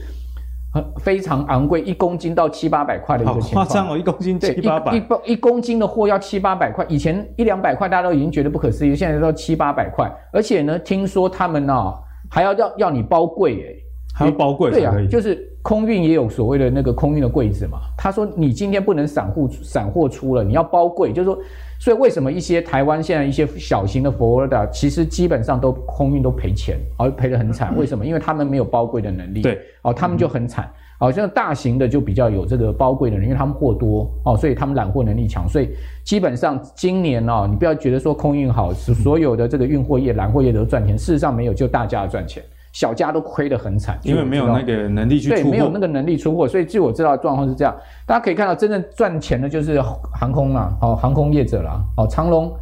[0.74, 3.64] 很非常昂贵，一公斤到七八百块的一个情况。
[3.64, 11.94] 好夸张哦，一公斤七八百，一一公斤的货要七八百块，以前一两百块大家都已经觉得不可思议，现在都七八百块，而且呢，听说他们呢、啊、
[12.30, 15.46] 还要要要你包柜诶，还要包柜，对啊，就是。
[15.62, 17.80] 空运也有所谓的那个空运的柜子嘛？
[17.94, 21.38] 他说你今天不能散户散货出了，你要包柜，就是说，
[21.78, 27.76] 所以为什么一些台湾现在一些小型的 forwarder 其实基本上都空运都赔钱，而赔得很惨。
[27.76, 28.06] 为什么？
[28.06, 29.42] 因为他们没有包柜的能力。
[29.42, 30.72] 对，哦，他们就很惨。
[31.00, 35.48] 好像大型的就比较有这个包柜的人，因为他们货多哦，所以他们揽货能力强。
[35.48, 35.70] 所以
[36.04, 42.42] 基本上今年哦，你不要觉得说空运好，所有的这个运货业、揽货业都赚钱，事实上没有，就大家赚钱。
[42.72, 45.42] 小家都亏得很惨，因为没有那个能力去出货。
[45.42, 47.74] 对，没有那个能力出货，所以据我知道的状况是这样。
[48.06, 52.52] 大家可以看到，真正赚钱的就是航空啦，哦，航空业者啦，哦，长荣、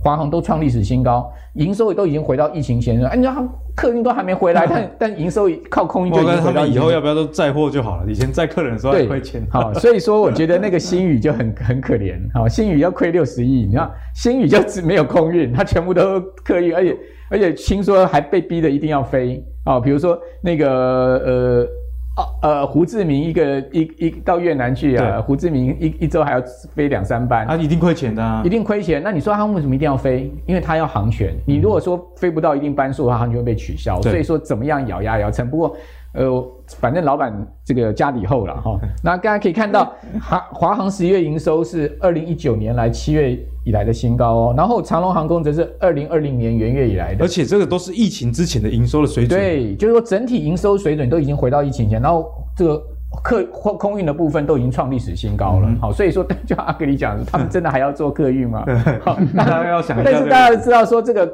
[0.00, 3.08] 华航都创历史新高，营收也都已经回到疫情前了。
[3.08, 6.66] 哎，你看客运都还没回来，但 但营收靠空运就已经回到。
[6.66, 8.04] 以后要不要都载货就好了？
[8.10, 9.46] 以前载客人的时候还亏钱。
[9.50, 12.18] 好，所以说我觉得那个新宇就很 很可怜。
[12.32, 16.96] 好，新宇要亏六十亿，你看新宇就只没有空运，它全部都客运，而且。
[17.30, 21.66] 而且听说还被逼的一定要飞哦，比如说那个呃
[22.42, 26.42] 呃，胡志明一个一一到越南去啊，胡志明一一周还要
[26.74, 29.02] 飞两三班，啊一定亏钱的，啊，一定亏钱。
[29.02, 30.32] 那你说他为什么一定要飞？
[30.46, 31.34] 因为他要航权。
[31.46, 34.00] 你如果说飞不到一定班数的话，航权会被取消。
[34.02, 35.48] 所以说怎么样咬牙也要撑。
[35.48, 35.76] 不过，
[36.14, 36.44] 呃，
[36.78, 37.32] 反正老板
[37.64, 38.78] 这个家底厚了哈。
[39.04, 44.54] 那大家可以看到，华华航十一月营收是二零一九年来七月以来的新高哦。
[44.56, 49.38] 然后长龙航空则是二零二零年元月以来的，而且这个都是疫情之前的营收的水准。
[49.38, 52.82] 对，就是说整体营收水准都已经回到疫情前，然后这个
[53.22, 55.68] 客空空运的部分都已经创历史新高了。
[55.80, 58.64] 好，所以说 就阿格里讲，他们真的还要做客运吗？
[59.04, 60.10] 好，大家要想一下。
[60.10, 61.30] 但是大家知道说这个。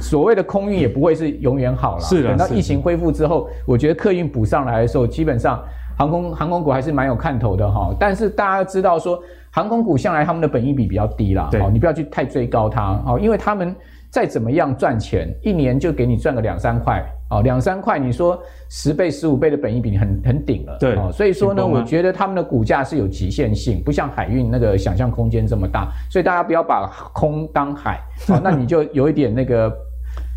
[0.00, 2.28] 所谓的空运也不会是永远好了，是的。
[2.28, 5.62] 等到疫情恢复之后，我觉得客运补上来的时候，基本上
[5.96, 7.94] 航空航空股还是蛮有看头的哈。
[7.98, 13.74] 但是大家知道说，航空股向来他们的本益比比较低啦，好，你不要去太追高它哦，因为他们
[14.10, 17.04] 再怎么样赚钱，一年就给你赚个两三块。
[17.28, 18.40] 哦，两三块，你说
[18.70, 29.76] 十倍、十五倍的本益比很很顶了，对，哦，所以说呢，我觉得他们的股价是有极限性，不像海运那个想象空间这么大，所以大家不要把空当海，哦， 那你就有一点那个，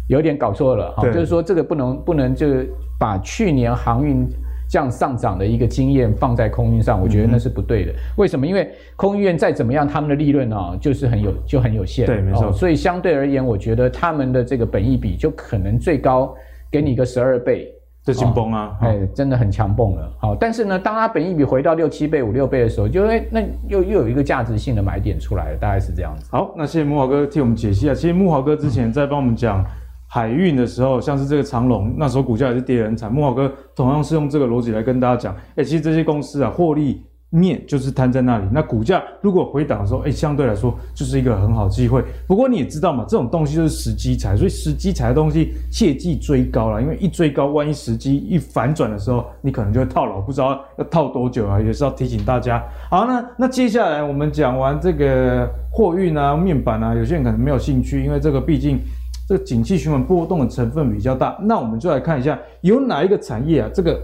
[0.08, 2.48] 有一点搞错了，哈，就是说这个不能不能就
[3.00, 4.28] 把去年航运
[4.70, 7.92] 这样上涨的一个经验放在空运上，我觉得那是不对的。
[7.92, 8.48] 嗯、为什么？
[8.48, 16.34] 因为空运再怎么样，他们的利润啊，就是很有就很有限，对，没错，哦，所以相对而言，我觉得他们的这个本益比就可能最高。
[16.72, 17.68] 给你个十二倍，
[18.04, 18.78] 这紧绷啊！
[18.82, 20.14] 哎、哦，真的很强蹦了。
[20.20, 26.30] 好，但是呢，当它本益比回到六七倍、五六倍的时候，就会那又又有一个价值性的买点出来了，大概是这样子。
[26.32, 27.96] 好，那谢谢木华哥替我们解析啊。
[27.96, 29.66] 其实木华哥之前在帮我们讲
[30.10, 33.10] 海运的时候，像是这个长荣，那时候股价也是跌得很惨。
[33.10, 37.04] 慕驊哥同样是用这个逻辑来跟大家讲，哎，其实这些公司啊，获利。
[37.32, 42.04] 面就是摊在那里，那股价如果回档的时候，哎，相对来说就是一个很好机会。
[42.28, 49.86] 不过你也知道嘛，这种东西就是时机财，所以时机财的东西切忌追高了，因为一追高，万一时机一反转的时候，你可能就会。
[49.86, 52.64] 套牢，不知道要套多久啊，也是要提醒大家。
[52.90, 58.80] 好，那那接下来我们讲完这个货运啊、面板啊，有些人可能没有兴趣，因为这个毕竟
[59.30, 61.38] 这个景气循环波动的成分比较大。
[61.44, 63.96] 那我们就来看一下有哪一个产业啊，这个。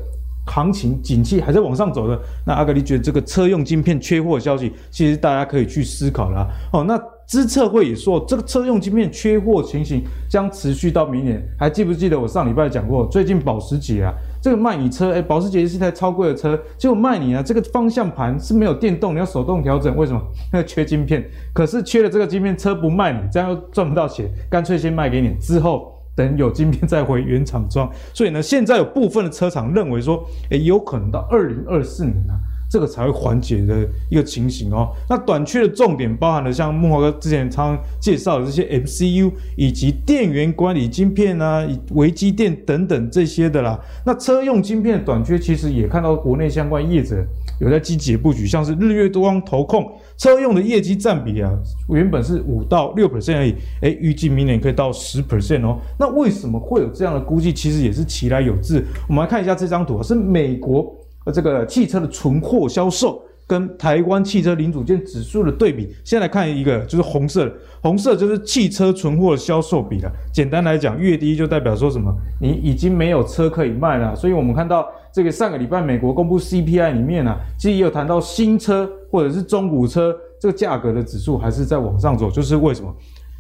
[0.47, 6.47] 行情景气还在往上走的，那阿格力觉得这个车用晶片缺货消息，其实大家可以去思考了。
[6.71, 6.95] 哦，那
[7.27, 11.41] 资策会也说，这个车用晶片缺货情形将持续到明年。
[11.57, 20.21] 还记不记得我上礼拜讲过，最近保时捷啊，这个卖你车，哎，保时捷是一台超贵的车，结果卖你啊，这个方向盘是没有电动，你要手动调整，为什么？
[20.53, 25.91] 那个缺晶片，可是缺了这个晶片，车不卖你，这样又赚不到钱，干脆先卖给你，之后。
[26.17, 34.89] 等有晶片再回原厂装，所以呢，现在有部分的车厂认为说，诶，有可能到二零二四年啊，这个才会缓解的一个情形哦。
[35.09, 43.79] 那短缺的重点包含了像慕驊哥之前常介绍的这些 MCU 以及电源管理晶片啊、微机电等等这些的啦。
[44.05, 47.23] 那车用晶片短缺，其实也看到国内相关业者
[47.59, 49.91] 有在积极布局，像是日月光投控。
[50.17, 51.51] 车用的业绩占比啊，
[51.89, 55.77] 原本是五到六 percent 而已，哎，预计明年可以到十 percent 哦。
[55.99, 57.53] 那为什么会有这样的估计？
[57.53, 58.83] 其实也是其来有自。
[59.07, 60.95] 我们来看一下这张图，是美国
[61.25, 65.93] 呃这个汽车的存货销售跟台湾汽车零组件指数的对比。
[66.03, 70.11] 先来看一个，就是红色的，红色就是汽车存货销售比了。
[70.33, 72.11] 简单来讲，越低就代表说什么？
[72.39, 74.15] 你已经没有车可以卖了。
[74.15, 78.89] 所以我们看到这个上个礼拜美国公布 CPI 里面啊，其实也有谈到新车。
[79.11, 82.93] 或者是中古车这个价格的指数还是在往上走，就是为什么？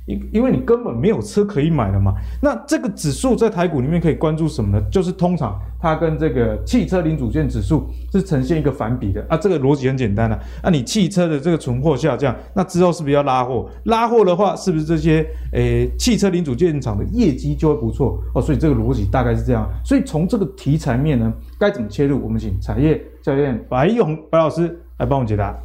[0.05, 2.13] 因因为你根本没有车可以买了嘛。
[2.41, 4.85] 那这个指数在台股里面可以关注什么呢？
[4.91, 9.35] 就是通常它跟这个汽车零组件指数是呈现一个反比的啊。
[9.35, 10.39] 这个逻辑很简单啊。
[10.63, 13.67] 那你汽车的这个存货下降，那之后是不是要拉货？
[13.85, 18.41] 拉货的话，是不是这些诶、汽车零组件厂的业绩就会不错哦？
[18.41, 19.67] 所以这个逻辑大概是这样。
[19.83, 22.21] 所以从这个题材面呢，该怎么切入？
[22.23, 25.57] 我们请产业教练白玉红白老师来帮我解答。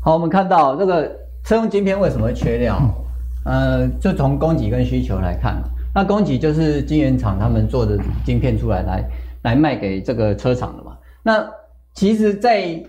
[0.00, 1.10] 好，我们看到这个
[1.44, 2.80] 车用晶片为什么会缺料？
[3.44, 5.62] 呃，就从供给跟需求来看，
[5.94, 9.04] 那供给就是晶圆厂他们做的晶片出来来
[9.42, 10.96] 来卖给这个车厂的嘛。
[11.22, 11.46] 那
[11.92, 12.82] 其实，在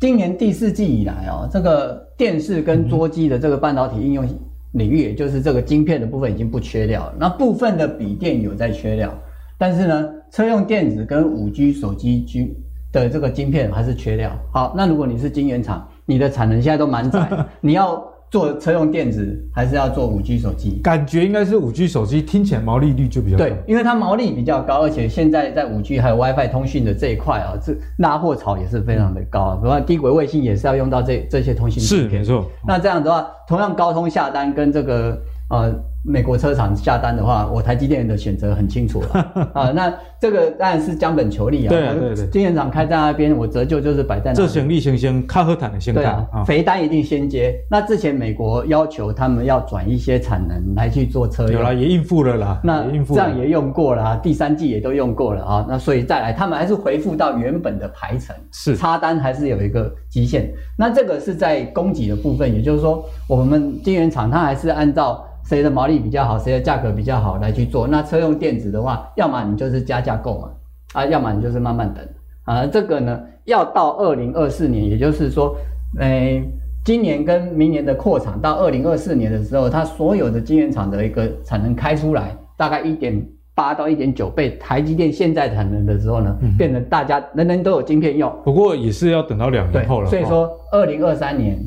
[0.00, 4.26] 今年第四季以来哦，这个电视跟桌机的这个半导体应用
[4.72, 7.14] 领域，也就是这个晶片的部分已经不缺料了。
[7.18, 9.12] 那部分的笔电有在缺料，
[9.58, 12.56] 但是呢，车用电子跟五 G 手机 G
[12.90, 14.32] 的这个晶片还是缺料。
[14.50, 17.28] 好，那如果你是晶圆厂，你的产能现在都满载，
[17.60, 20.80] 你要做车用电子，还是要做五 G 手机？
[20.82, 23.44] 感觉应该是五 G 手机，听起来毛利率就比较高。
[23.44, 29.56] 对，因为它毛利比较高，而且现在在五 G 还有 WiFi 通讯的这一块啊，这拉货潮也是非常的高啊。
[29.56, 32.24] 比如说低轨卫星也是要用到这这些通信芯片。
[32.24, 32.50] 是没错。
[32.66, 35.16] 那这样的话，同样高通下单跟这个
[35.50, 35.72] 呃
[36.06, 39.70] 美国车厂下单的话，我台积电的选择很清楚了 啊。
[39.70, 41.70] 那这个当然是将本求利啊。
[41.70, 44.34] 对对对，晶圆厂开在那边，我折旧就是摆在那。
[44.34, 46.02] 这先立先先，卡赫坦的先干。
[46.02, 47.58] 对啊，哦、肥单一定先接。
[47.70, 52.60] 那之前美国要求他们要转一些产能来去做车用，有啦，也应付了啦。
[52.62, 55.66] 那这样也用过了，第三季也都用过了啊。
[55.66, 60.52] 那所以再来，他们还是回复到原本的排程，是插单还是有一个极限。
[60.76, 65.24] 那这个是在供给的部分，也就是说，我们晶圆厂它还是按照。
[65.44, 67.86] 谁的毛利比较好，谁的价格比较好来去做。
[67.86, 70.50] 那车用电子的话，要么你就是加价购嘛，
[70.94, 72.02] 啊，要么你就是慢慢等
[72.44, 72.66] 啊。
[72.66, 75.54] 这个呢，要到二零二四年，也就是说，
[76.00, 76.42] 诶，
[76.82, 83.22] 今年跟明年的扩厂到二零二四年的时候，它所有的晶圆厂的一个产能开出来，大概一点
[83.54, 88.32] 八到一点九倍台积电现在产能的时候呢，嗯、变成大家人人都有晶片用。
[88.44, 90.08] 不过也是要等到两年后了。
[90.08, 91.58] 所以说，二零二三年。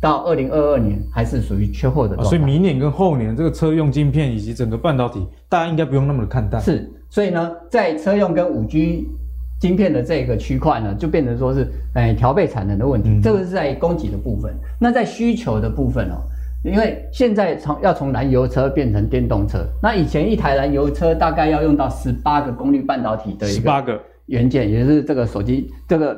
[0.00, 6.60] 到二零二二年还是属于缺货的状态，所以明年跟后年这个车用晶片以及整个半导体，大家应该不用那么的看淡。
[6.60, 9.08] 是，所以呢，在车用跟五 G
[9.58, 14.54] 晶片的这个区块呢，就变成说是哎调配产能的问题，嗯、这个是在供给的部分。
[14.78, 16.20] 那在需求的部分哦，
[16.62, 26.16] 因为现在从要从燃油车变成电动车，那以前一台燃油车大概要用到十八个功率半导体的一个元件，也就是这个手机这个。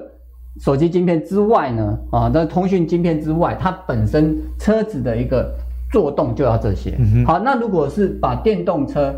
[0.60, 5.54] 手机晶片之外呢，啊，那通讯晶片之外，它本身车子的一个
[5.92, 6.98] 做动就要这些。
[7.24, 9.14] 好，那如果是把电动车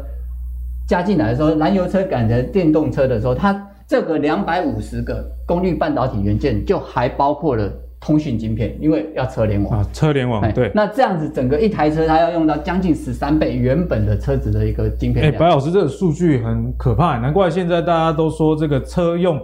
[0.86, 9.80] 加进来的时候，燃油车改成电动车的时候，它这个两百五十个功率半导体元件就还包括了通讯晶片，因为要车联网。
[9.80, 10.70] 啊，车联网，对。
[10.74, 15.24] 那这样子，整个一台车它要用到将近十三倍原本的车子的一个晶片。
[15.24, 19.40] 哎、欸，白老师，这个数据很可怕，难怪现在大家都说这个车用。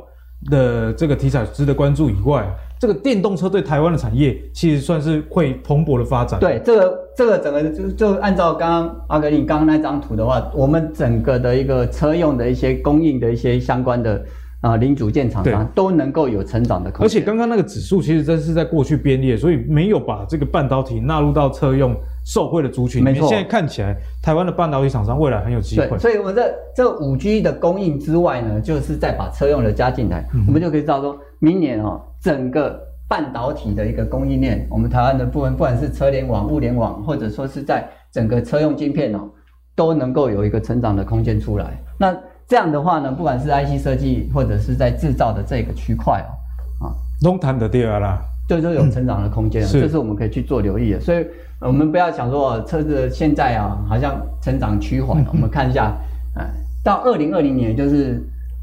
[0.50, 2.46] 的这个题材值得关注以外，
[2.78, 6.38] 这个电动车对台湾的产业其实算是会蓬勃的发展。
[6.38, 14.22] 对，这个这个整个就就按照刚刚阿格你刚刚那张图的话，我们整个的一个车用的一些供应的一些相关的
[14.66, 17.06] 啊、呃、零组件厂商都能够有成长的空间。
[17.06, 21.94] 而且刚刚那个指数其实真是在过去编列，所以没有把这个半导体纳入到车用。
[22.28, 23.28] 受惠的族群，没错。
[23.28, 25.86] 现在看起来，台湾的半导体厂商未来很有机会。
[25.90, 39.20] 对，所以我们这这五 G 的供应之外呢，就是再把车用的加进来，嗯、我们就可以知道说，明年哦，整个半导体的一个供应链，我们台湾的部分，不管是车联网、物联网，或者说是在整个车用晶片哦，
[39.76, 41.80] 都能够有一个成长的空间出来。
[41.96, 42.12] 那
[42.48, 46.24] 这样的话呢，不管是 IC 设计，或者是在制造的这个区块
[46.80, 51.26] 哦，啊，都谈得掉啦，就都有成长的空间，嗯、这是我们可以去做留意的，所以。
[51.58, 55.24] 我们不要想说车子现在啊，好像成长趋缓。
[55.32, 55.96] 我们看一下，
[56.84, 58.22] 到二零二零年，就是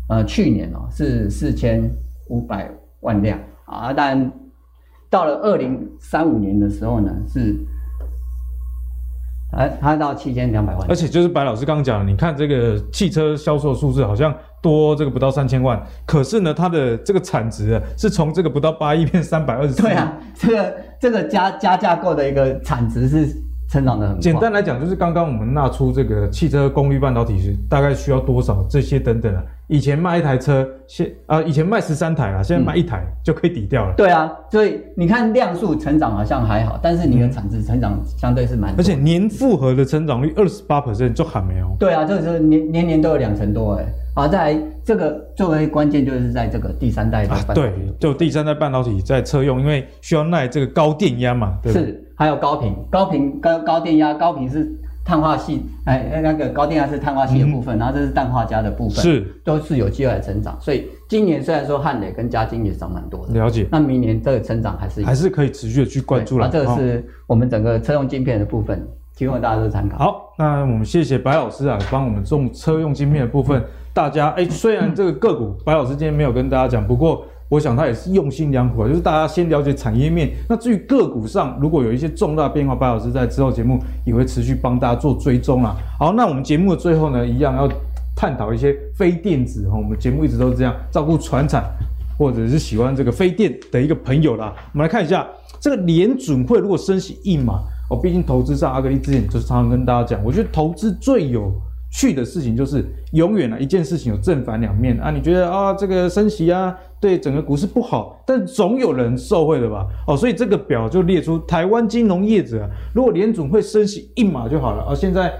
[0.10, 1.90] 呃去年哦，是四千
[2.30, 2.70] 五百
[3.00, 4.32] 万辆啊，但
[5.10, 7.58] 到了二零三五年的时候呢，是。
[9.56, 19.74] 哎，它到七千两百万，而且就是白老师刚刚讲的，你看这个汽车销售数字好像多这个不到三千万，可是呢，它的这个产值是从这个不到八亿变三百二十。
[19.76, 23.28] 对啊，这个这个加加架构的一个产值是
[23.70, 24.22] 成长的很快。
[24.22, 29.44] 简单来讲，就是刚刚我们纳出这个汽车功率半导体是大概需要多少这些等等啊。
[29.74, 33.92] 以前卖一台车，现啊以前卖十三台啦，现在卖一台就可以抵掉了。
[33.94, 33.96] 嗯。
[33.98, 38.72] 对啊，所以你看量数成长好像还好，但是你的产值成长相对是蛮。
[38.78, 41.76] 而且年复合的成长率二十八 percent 就还没有。
[41.80, 43.86] 对啊，就是年年年都有两成多哎。
[44.16, 47.62] 好，再来这个作为关键就是在这个第三代的半导体。
[47.62, 51.58] 啊，对，就第三代半导体在车用，因为需要耐这个高电压嘛。
[51.64, 51.74] 对。
[51.74, 54.72] 是，还有高频，高频跟高电压，高频是。
[55.06, 60.58] 碳化矽，哎，那个高电压是碳化系的部分，嗯、然后这是氮化镓的部分，是都是有机会来成长。
[60.62, 63.68] 所以今年虽然说汉磊跟嘉晶也涨蛮多的，了解。
[63.70, 66.48] 那明年这个成长还是还是可以持续的去关注了。
[66.50, 69.98] 这个是我们整个车用晶片的部分，提供大家做参考。
[69.98, 73.62] 好，那我们谢谢白老师啊，帮我们种车用晶片的部分，
[73.94, 77.26] 大家哎，虽然这个个股白老师今天没有跟大家讲，不过。
[77.54, 80.32] 我想他也是用心良苦啊，就是大家先了解产业面。
[80.50, 85.76] 那至于个股上，如果有一些重大变化，白老师在之后节目也会持续帮大家做追踪啊。
[86.00, 87.70] 好，那我们节目的最后呢，一样要
[88.16, 89.78] 探讨一些非电子哈。
[89.78, 91.64] 我们节目一直都是这样照顾传产，
[92.18, 94.52] 或者是喜欢这个非电的一个朋友啦。
[94.74, 95.28] 我们来看一下
[95.60, 97.60] 这个联准会如果升息一码
[97.92, 101.54] 哦，毕竟投资上阿格力之前就是常常跟大家讲，我觉得投资最有。
[101.96, 105.12] 去的事情就是永远啊，一件事情有正反两面啊。
[105.12, 109.86] 你觉得啊，这个升息啊，对整个股市不好，但总有人受惠的吧？
[110.08, 114.96] 哦，所以这个表就列出台湾金融业者，如果联总会升息一码就好了而。
[114.96, 115.32] 现在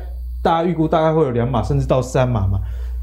[0.44, 2.60] 大家预估大概会有两码，甚至到三码嘛。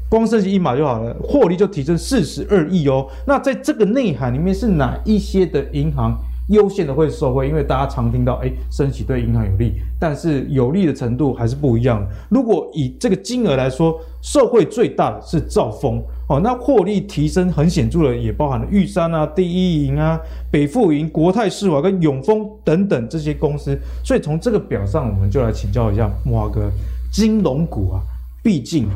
[0.09, 3.05] 光升息一码就好了，获利就提升四十二亿哦。
[3.27, 6.17] 那在这个内涵里面是哪一些的银行
[6.49, 12.05] 优先的会受惠，因为大家常听到，哎，升息对银行有利，但是有利的程度还是不一样。
[12.29, 20.19] 如果以这个金额来说，受惠最大的是兆丰，哦，那获利提升很显著的，也包含了玉山啊、第一银啊、
[20.51, 23.77] 北富银、国泰世华跟永丰等等这些公司。
[24.03, 26.69] 所以从这个表上，我们就来请教一下慕驊哥，
[27.13, 28.01] 金融股啊，
[28.43, 28.89] 毕竟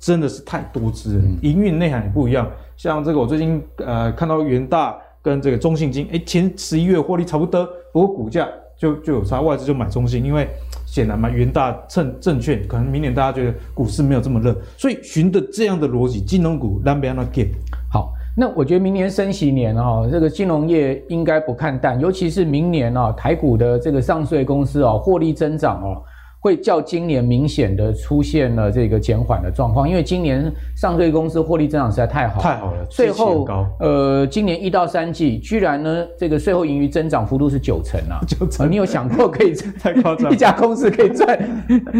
[0.00, 2.48] 真的是太多只了，营运内涵也不一样。
[2.76, 4.96] 像这个，我最近呃看到元大。
[5.22, 10.48] 跟这个中信金，哎，前十一月获利差不多，不过股价就就有差，外资就买中信，因为
[10.84, 17.46] 显然嘛，元大趁证券，可能明年大家觉得股市没有这么热，所以循着这样的逻辑，金融股让别人 get
[17.90, 26.02] 好，那我觉得明年升息年哈，这个金融业应该不看淡，尤其是明年啊，台股的这个上市公司啊，获利增长哦。
[26.42, 33.46] 会较今年明显的出现了这个减缓的状况，因为今年上市公司获利增长实在太好了，太好了，税后
[33.78, 41.38] 呃，今年一到三季居然呢，这个税后盈余增长幅度是九成啊，九成，你有想过可以 太夸张，一家公司可以赚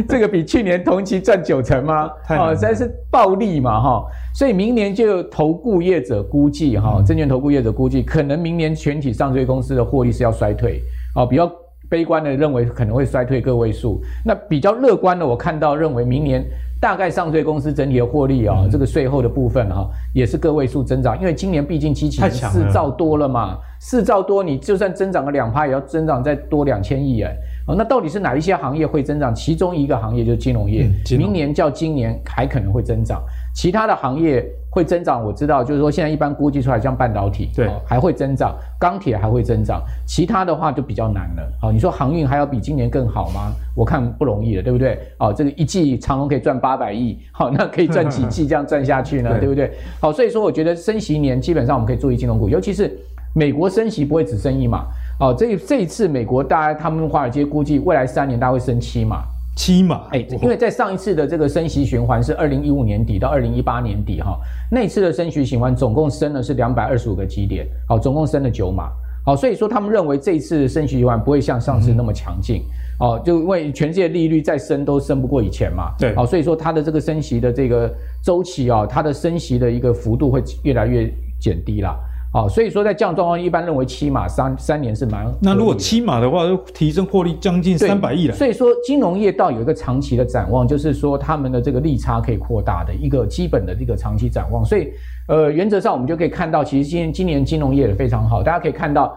[0.09, 2.11] 这个比去年同期赚九成吗？
[2.27, 10.83] 太好，实在是暴利嘛哈，所以明年就投顾业者估计哈，证券投顾业者估计，可能明年全体上市公司的获利是要衰退。
[11.15, 11.49] 啊，比较。
[11.93, 16.43] 悲观的认为可能会衰退个位数，那比较乐观的我看到认为明年
[16.81, 27.37] 大概上市公司整体的获利啊、这个税后的部分哈、哦、也是个位数增长，因为今年毕竟基期四兆多了嘛，四兆多你就算增长个两趴也要增长再多两千亿哎，
[27.67, 29.35] 哦那到底是哪一些行业会增长？
[29.35, 33.23] 其中一个行业就是金融业，嗯、明年较今年还可能会增长。
[33.55, 41.43] 其他的行业会增长，我知道，就是说现在一般估计出来，像半导体，对、哦，还会增长，钢铁还会增长，其他的话就比较难了。
[41.61, 43.53] 好、哦，你说航运还要比今年更好吗？
[43.77, 44.99] 我看不容易了，对不对？
[45.19, 49.31] 哦，这个一季长隆可以赚八百亿，好、哦，那可以赚几季这样赚下去呢？
[49.39, 49.71] 对，对不对？
[50.01, 52.91] 好，所以说我觉得升息年基本上我们可以注意金融股，尤其是
[53.35, 54.87] 美国升息不会只升一码，
[55.21, 59.23] 哦，这这一次美国大家他们华尔街估计未来三年大概会升七码。
[59.55, 64.39] 七码，哎，因为在上一次的这个升息循环是二零一五年底到二零一八年底哈，
[64.71, 68.91] 那次的升息循环总共升了是两百二十五个基点，好，总共升了九码，
[69.27, 72.63] 好，所以说他们认为这一次升息循环不会像上次那么强劲，
[72.99, 77.95] 哦、嗯，就因为全世界利率再升都升不过以前嘛，对，好，所以说它的这个升息的这个
[78.25, 81.95] 周期啊，它的升息的一个幅度会越来越减低啦。
[82.33, 85.31] 好，所以说在这样状况，一般认为七码三三年是蛮。
[85.43, 88.35] 那如果七码的话，就提升获利将近三百亿了。
[88.35, 94.65] 所以说，金融业倒有一个长期的展望，就是说他们的这个利差可以扩大的一个基本的这个长期展望。
[94.65, 94.89] 所以，
[95.29, 98.43] 呃，原则上我们就可以看到，其实今年今年金融业也非常好。
[98.43, 99.15] 大家可以看到，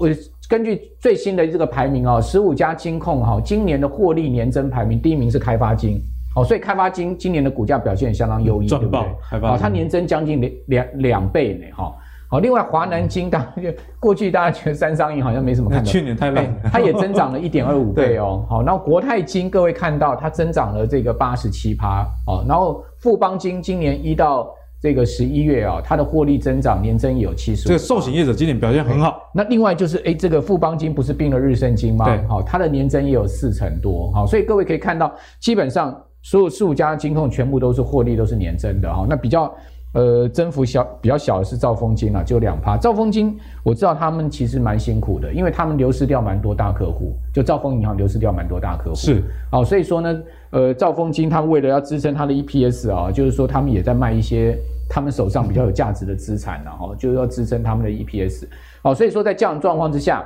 [0.00, 0.08] 呃，
[0.48, 6.00] 根据最新的这个排名啊，十五家金控哈，今年的获利年增排名第一名是开发金。
[6.34, 9.00] 哦，所以开发金今年的股价表现相当优异，对不对？
[9.28, 11.94] 开发，它年增将近两两两倍呢，哈。
[12.28, 13.68] 好，另外华南金，大家就
[14.00, 18.44] 过去大家觉得三商银好像没什么看头，去年太烂，它也增长了一点二五 倍哦。
[18.48, 22.44] 好，然后国泰金，各位看到它增长了这个八十七趴哦。
[22.48, 24.48] 然后富邦金今年一到
[24.82, 27.68] 这个十一月啊，它的获利增长年增也有七十。
[27.68, 29.30] 这个寿险业者今年表现很好。
[29.32, 32.06] 那另外就是哎，这个富邦金不是并了日盛金吗？
[32.06, 34.10] 对，好，它的年增也有四成多。
[34.12, 39.06] 好，所以各位可以看到，基本上所有十五家金控全部都是获利都是年增的哈。
[39.08, 39.54] 那比较。
[39.96, 42.76] 呃，增幅小比较小的是兆丰金啊，就两趴。
[42.76, 48.94] 兆丰金我知道他们其实蛮辛苦的，因为他们流失掉蛮多大客户，就兆丰银行流失掉蛮多大客户。
[48.94, 54.54] 是，哦，所以说呢，呃，兆丰金他们为了要支撑他的 EPS 啊，就是说他们也在卖一些
[54.86, 58.46] 他们手上比较有价值的资产，然后就是要支撑他们的 EPS。
[58.82, 60.22] 好，所以说在这样状况之下。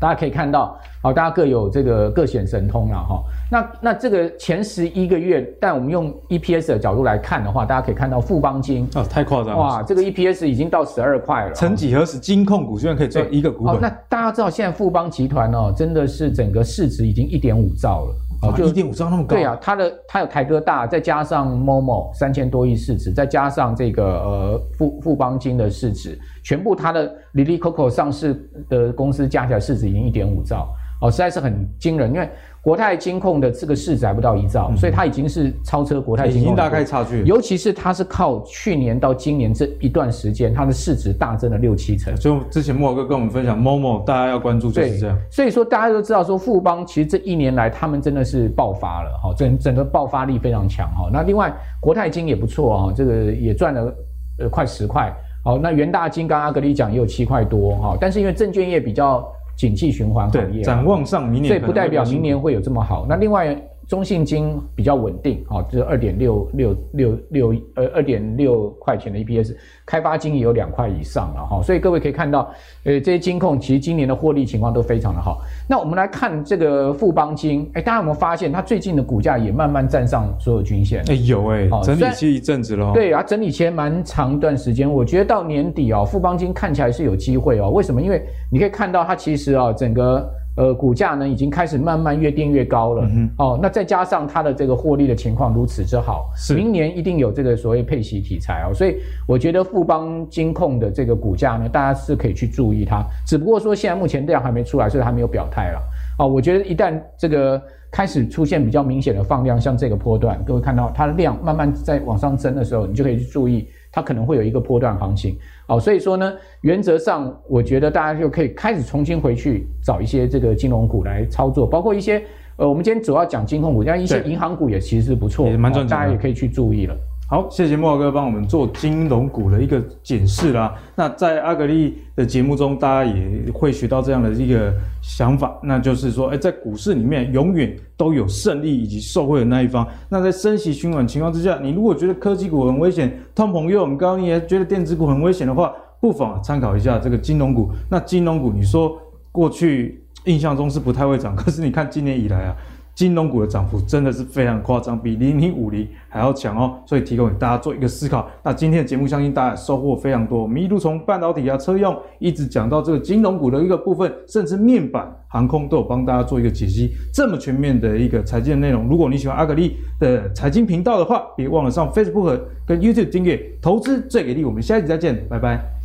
[0.00, 3.22] 大家可以看到，好，大家各有这个各显神通了哈。
[3.50, 11.52] 那那这个前十一个月，但我们用 EPS 的角度来看的话，大家可以看到富邦金哦，太夸张了哇，这个 EPS 已经到十二块了。
[11.52, 13.78] 曾几何时，金控股居然可以赚一个股本。
[13.78, 18.14] 那大家知道现在富邦集团哦，真的是整个市值已经一点五兆了。
[18.42, 19.36] 哦，就一点五兆那么高。
[19.36, 30.68] 对啊，它的它有台哥大，再加上 Momo 三千多亿市值，再加上这个呃富富邦金的市值，全部它的 Lily Coco 上市的公司加起来市值已经一点五兆，
[31.00, 32.28] 哦，实在是很惊人，因为。
[32.62, 37.24] 国泰金控的这个市值还不到一兆，嗯、所以它已经是超车国泰金控，已经大概差距。
[37.24, 42.14] 尤其是它是靠去年到今年这一段时间，它的市值大增了六七成。
[42.16, 45.18] 就之前慕驊哥跟我们分享，Momo 大家要关注就是这样。
[45.30, 51.08] 所以说大家都知道说富邦其实这一年来他们真的是爆发了哈，整整个爆发力非常强哈。
[51.10, 53.90] 那另外国泰金也不错啊，这个也赚了
[54.38, 55.10] 呃快十块。
[55.42, 59.26] 好，那元大金刚刚阿格力讲也有七块多哈，但是因为证券业比较。
[59.60, 63.04] 景气循环行业，展望上明年，所以不代表明年会有这么好。
[63.06, 63.54] 那另外，
[63.90, 69.52] 中信金比较稳定啊，这二点六六六六呃二点六块钱的 EPS，
[69.84, 72.48] 开发金也有两块以上了哈，所以各位可以看到，
[72.84, 75.40] 呃这些金控其实今年的获利情况都非常的好。
[75.68, 81.02] 那我们来看这个富邦金，哎，大家有没有发现它最近的股价也慢慢站上所有均线？
[81.08, 82.92] 哎，有哎，整理期一阵子了。
[82.94, 87.70] 对啊，整理期蛮长一段时间，我觉得到年底哦，富邦金看起来是有机会哦。
[87.70, 88.00] 为什么？
[88.00, 90.32] 因为你可以看到它其实啊，整个。
[90.56, 93.08] 呃，股价呢已经开始慢慢越垫越高了。
[93.10, 98.74] 嗯、哦，那再加上它的这个获利的情况如此之好，是明年一定有这个所谓配息题材哦。
[98.74, 98.96] 所以
[99.26, 103.04] 我觉得富邦金控的这个股价呢，大家是可以去注意它。
[103.26, 105.80] 只不过说现在目前量还没出来，所以还没有表态了。
[106.18, 113.68] 哦，我觉得一旦这个开始出现比较明显的放量，像这个波段，各位看到它的量慢慢在往上增的时候，你就可以去注意。
[113.92, 115.36] 它可能会有一个波段行情，
[115.66, 122.22] 哦，所以说呢，原则上我觉得大家就可以开始重新回去找一些这个金融股来操作，包括一些
[122.56, 126.96] 呃，我们今天主要讲金控股，像一些银行股也其实是不错，也蛮赚钱，大家也可以去注意了。
[127.30, 130.74] 好，谢谢莫哥帮我们做金融股的一个检视啦。
[130.96, 139.86] 那在阿格力的节目中，大家也会学到这样的一个想法，那就是说，哎，在股市里面永远都有胜利以及受惠的那一方。
[140.08, 147.70] 那在升息循环情况之下，你如果觉得科技股很危险，通膨又很高，你也觉得电子股很危险的话，不妨参考一下这个金融股。
[147.88, 149.00] 那金融股，你说
[149.30, 152.56] 过去印象中是不太会涨，可是你看今年以来啊。
[153.00, 158.28] 金融股的涨幅真的是非常夸张，比零零五零还要强哦，所以提供给大家做一个思考。
[158.42, 160.42] 那今天的节目，相信大家收获非常多。
[160.42, 168.86] 我们一路从半导体啊、车用，一直讲到这个金融股的一个部分，甚至面板、航空都有帮大家做一个解析，这么全面的一个财经的内容。
[168.86, 174.44] 如果你喜欢阿格力的财经频道的话，别忘了上 Facebook 跟 YouTube 订阅，投资最给力。
[174.44, 175.79] 我们下一集再见，拜拜。